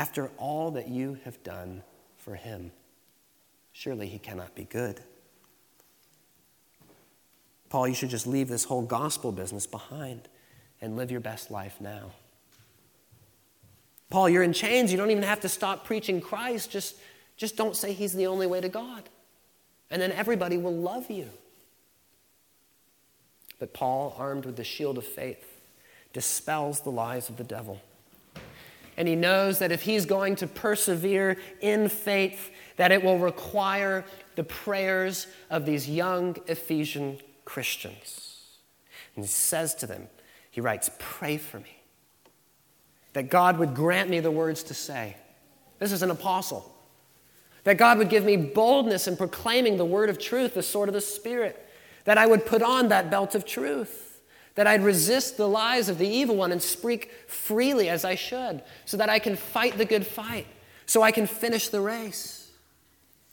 after 0.00 0.30
all 0.38 0.70
that 0.70 0.88
you 0.88 1.18
have 1.24 1.42
done 1.42 1.82
for 2.16 2.34
him. 2.34 2.70
Surely 3.74 4.08
he 4.08 4.18
cannot 4.18 4.54
be 4.54 4.64
good. 4.64 5.00
Paul, 7.68 7.86
you 7.86 7.94
should 7.94 8.08
just 8.08 8.26
leave 8.26 8.48
this 8.48 8.64
whole 8.64 8.80
gospel 8.80 9.30
business 9.30 9.66
behind 9.66 10.22
and 10.80 10.96
live 10.96 11.10
your 11.10 11.20
best 11.20 11.50
life 11.50 11.80
now. 11.80 12.12
Paul, 14.08 14.30
you're 14.30 14.42
in 14.42 14.54
chains. 14.54 14.90
You 14.90 14.96
don't 14.96 15.10
even 15.10 15.22
have 15.22 15.40
to 15.40 15.50
stop 15.50 15.84
preaching 15.84 16.22
Christ. 16.22 16.70
Just, 16.70 16.96
just 17.36 17.58
don't 17.58 17.76
say 17.76 17.92
he's 17.92 18.14
the 18.14 18.26
only 18.26 18.46
way 18.46 18.62
to 18.62 18.70
God. 18.70 19.02
And 19.90 20.00
then 20.00 20.12
everybody 20.12 20.56
will 20.56 20.74
love 20.74 21.10
you. 21.10 21.28
But 23.60 23.72
Paul, 23.72 24.16
armed 24.18 24.46
with 24.46 24.56
the 24.56 24.64
shield 24.64 24.98
of 24.98 25.04
faith, 25.04 25.60
dispels 26.12 26.80
the 26.80 26.90
lies 26.90 27.28
of 27.28 27.36
the 27.36 27.44
devil. 27.44 27.80
And 28.96 29.06
he 29.06 29.14
knows 29.14 29.60
that 29.60 29.70
if 29.70 29.82
he's 29.82 30.04
going 30.04 30.34
to 30.36 30.48
persevere 30.48 31.36
in 31.60 31.88
faith, 31.88 32.50
that 32.76 32.90
it 32.90 33.04
will 33.04 33.18
require 33.18 34.04
the 34.34 34.42
prayers 34.42 35.28
of 35.48 35.64
these 35.64 35.88
young 35.88 36.36
Ephesian 36.48 37.18
Christians. 37.44 38.48
And 39.14 39.24
he 39.24 39.28
says 39.28 39.74
to 39.76 39.86
them, 39.86 40.08
he 40.50 40.60
writes, 40.60 40.90
Pray 40.98 41.36
for 41.36 41.60
me. 41.60 41.76
That 43.12 43.30
God 43.30 43.58
would 43.58 43.74
grant 43.74 44.10
me 44.10 44.20
the 44.20 44.30
words 44.30 44.62
to 44.64 44.74
say. 44.74 45.16
This 45.78 45.92
is 45.92 46.02
an 46.02 46.10
apostle. 46.10 46.74
That 47.64 47.76
God 47.76 47.98
would 47.98 48.08
give 48.08 48.24
me 48.24 48.36
boldness 48.36 49.06
in 49.06 49.16
proclaiming 49.16 49.76
the 49.76 49.84
word 49.84 50.08
of 50.08 50.18
truth, 50.18 50.54
the 50.54 50.62
sword 50.62 50.88
of 50.88 50.94
the 50.94 51.00
Spirit. 51.00 51.66
That 52.04 52.18
I 52.18 52.26
would 52.26 52.46
put 52.46 52.62
on 52.62 52.88
that 52.88 53.10
belt 53.10 53.34
of 53.34 53.44
truth. 53.44 54.20
That 54.54 54.66
I'd 54.66 54.82
resist 54.82 55.36
the 55.36 55.48
lies 55.48 55.88
of 55.88 55.98
the 55.98 56.08
evil 56.08 56.36
one 56.36 56.52
and 56.52 56.62
speak 56.62 57.12
freely 57.26 57.88
as 57.88 58.04
I 58.04 58.14
should, 58.14 58.62
so 58.84 58.96
that 58.96 59.08
I 59.08 59.18
can 59.18 59.36
fight 59.36 59.78
the 59.78 59.84
good 59.84 60.06
fight, 60.06 60.46
so 60.86 61.02
I 61.02 61.12
can 61.12 61.26
finish 61.26 61.68
the 61.68 61.80
race. 61.80 62.50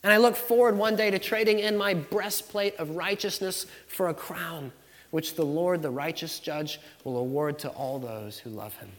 And 0.03 0.13
I 0.13 0.17
look 0.17 0.35
forward 0.35 0.77
one 0.77 0.95
day 0.95 1.11
to 1.11 1.19
trading 1.19 1.59
in 1.59 1.75
my 1.75 1.93
breastplate 1.93 2.75
of 2.75 2.91
righteousness 2.91 3.65
for 3.87 4.09
a 4.09 4.13
crown, 4.13 4.71
which 5.11 5.35
the 5.35 5.45
Lord, 5.45 5.81
the 5.81 5.89
righteous 5.89 6.39
judge, 6.39 6.79
will 7.03 7.17
award 7.17 7.59
to 7.59 7.69
all 7.69 7.99
those 7.99 8.37
who 8.37 8.49
love 8.49 8.75
him. 8.77 8.91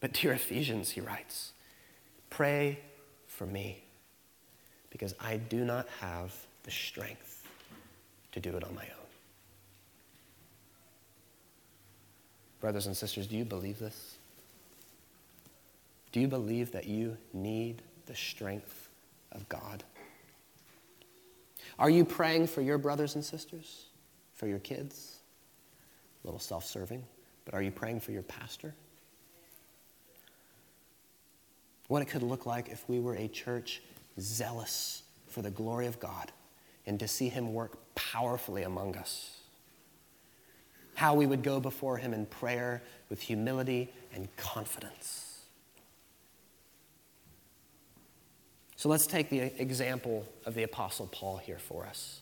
But, 0.00 0.12
dear 0.12 0.32
Ephesians, 0.32 0.90
he 0.90 1.00
writes, 1.00 1.52
pray 2.30 2.78
for 3.26 3.46
me 3.46 3.82
because 4.90 5.14
I 5.18 5.38
do 5.38 5.64
not 5.64 5.88
have 6.00 6.32
the 6.62 6.70
strength 6.70 7.37
to 8.32 8.40
do 8.40 8.56
it 8.56 8.64
on 8.64 8.74
my 8.74 8.82
own. 8.82 9.08
Brothers 12.60 12.86
and 12.86 12.96
sisters, 12.96 13.26
do 13.26 13.36
you 13.36 13.44
believe 13.44 13.78
this? 13.78 14.16
Do 16.12 16.20
you 16.20 16.28
believe 16.28 16.72
that 16.72 16.86
you 16.86 17.16
need 17.32 17.82
the 18.06 18.14
strength 18.14 18.88
of 19.32 19.48
God? 19.48 19.84
Are 21.78 21.90
you 21.90 22.04
praying 22.04 22.48
for 22.48 22.60
your 22.60 22.78
brothers 22.78 23.14
and 23.14 23.24
sisters, 23.24 23.86
for 24.34 24.48
your 24.48 24.58
kids? 24.58 25.18
A 26.24 26.26
little 26.26 26.40
self 26.40 26.64
serving, 26.64 27.04
but 27.44 27.54
are 27.54 27.62
you 27.62 27.70
praying 27.70 28.00
for 28.00 28.10
your 28.10 28.22
pastor? 28.22 28.74
What 31.86 32.02
it 32.02 32.06
could 32.06 32.22
look 32.22 32.44
like 32.46 32.68
if 32.68 32.86
we 32.88 32.98
were 32.98 33.14
a 33.14 33.28
church 33.28 33.80
zealous 34.18 35.02
for 35.28 35.42
the 35.42 35.50
glory 35.50 35.86
of 35.86 36.00
God 36.00 36.32
and 36.88 36.98
to 36.98 37.06
see 37.06 37.28
Him 37.28 37.52
work 37.52 37.76
powerfully 37.94 38.62
among 38.62 38.96
us. 38.96 39.36
How 40.94 41.14
we 41.14 41.26
would 41.26 41.42
go 41.42 41.60
before 41.60 41.98
Him 41.98 42.14
in 42.14 42.26
prayer 42.26 42.82
with 43.10 43.20
humility 43.20 43.92
and 44.12 44.34
confidence. 44.36 45.44
So 48.76 48.88
let's 48.88 49.06
take 49.06 49.28
the 49.28 49.40
example 49.60 50.26
of 50.46 50.54
the 50.54 50.62
Apostle 50.62 51.08
Paul 51.08 51.36
here 51.36 51.58
for 51.58 51.84
us. 51.84 52.20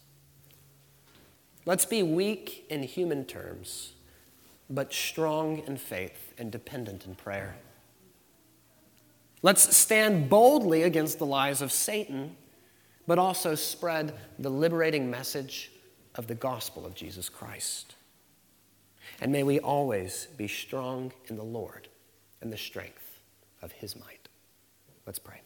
Let's 1.64 1.84
be 1.84 2.02
weak 2.02 2.66
in 2.68 2.82
human 2.82 3.24
terms, 3.24 3.92
but 4.68 4.92
strong 4.92 5.62
in 5.66 5.76
faith 5.76 6.34
and 6.38 6.50
dependent 6.50 7.06
in 7.06 7.14
prayer. 7.14 7.56
Let's 9.42 9.76
stand 9.76 10.28
boldly 10.28 10.82
against 10.82 11.18
the 11.18 11.26
lies 11.26 11.62
of 11.62 11.70
Satan, 11.70 12.36
but 13.06 13.18
also 13.18 13.54
spread 13.54 14.14
the 14.38 14.50
liberating 14.50 15.10
message 15.10 15.70
of 16.14 16.26
the 16.26 16.34
gospel 16.34 16.84
of 16.84 16.94
Jesus 16.94 17.28
Christ. 17.28 17.94
And 19.20 19.32
may 19.32 19.42
we 19.42 19.60
always 19.60 20.28
be 20.36 20.48
strong 20.48 21.12
in 21.28 21.36
the 21.36 21.44
Lord 21.44 21.88
and 22.40 22.52
the 22.52 22.58
strength 22.58 23.20
of 23.62 23.72
his 23.72 23.96
might. 23.96 24.28
Let's 25.06 25.18
pray. 25.18 25.40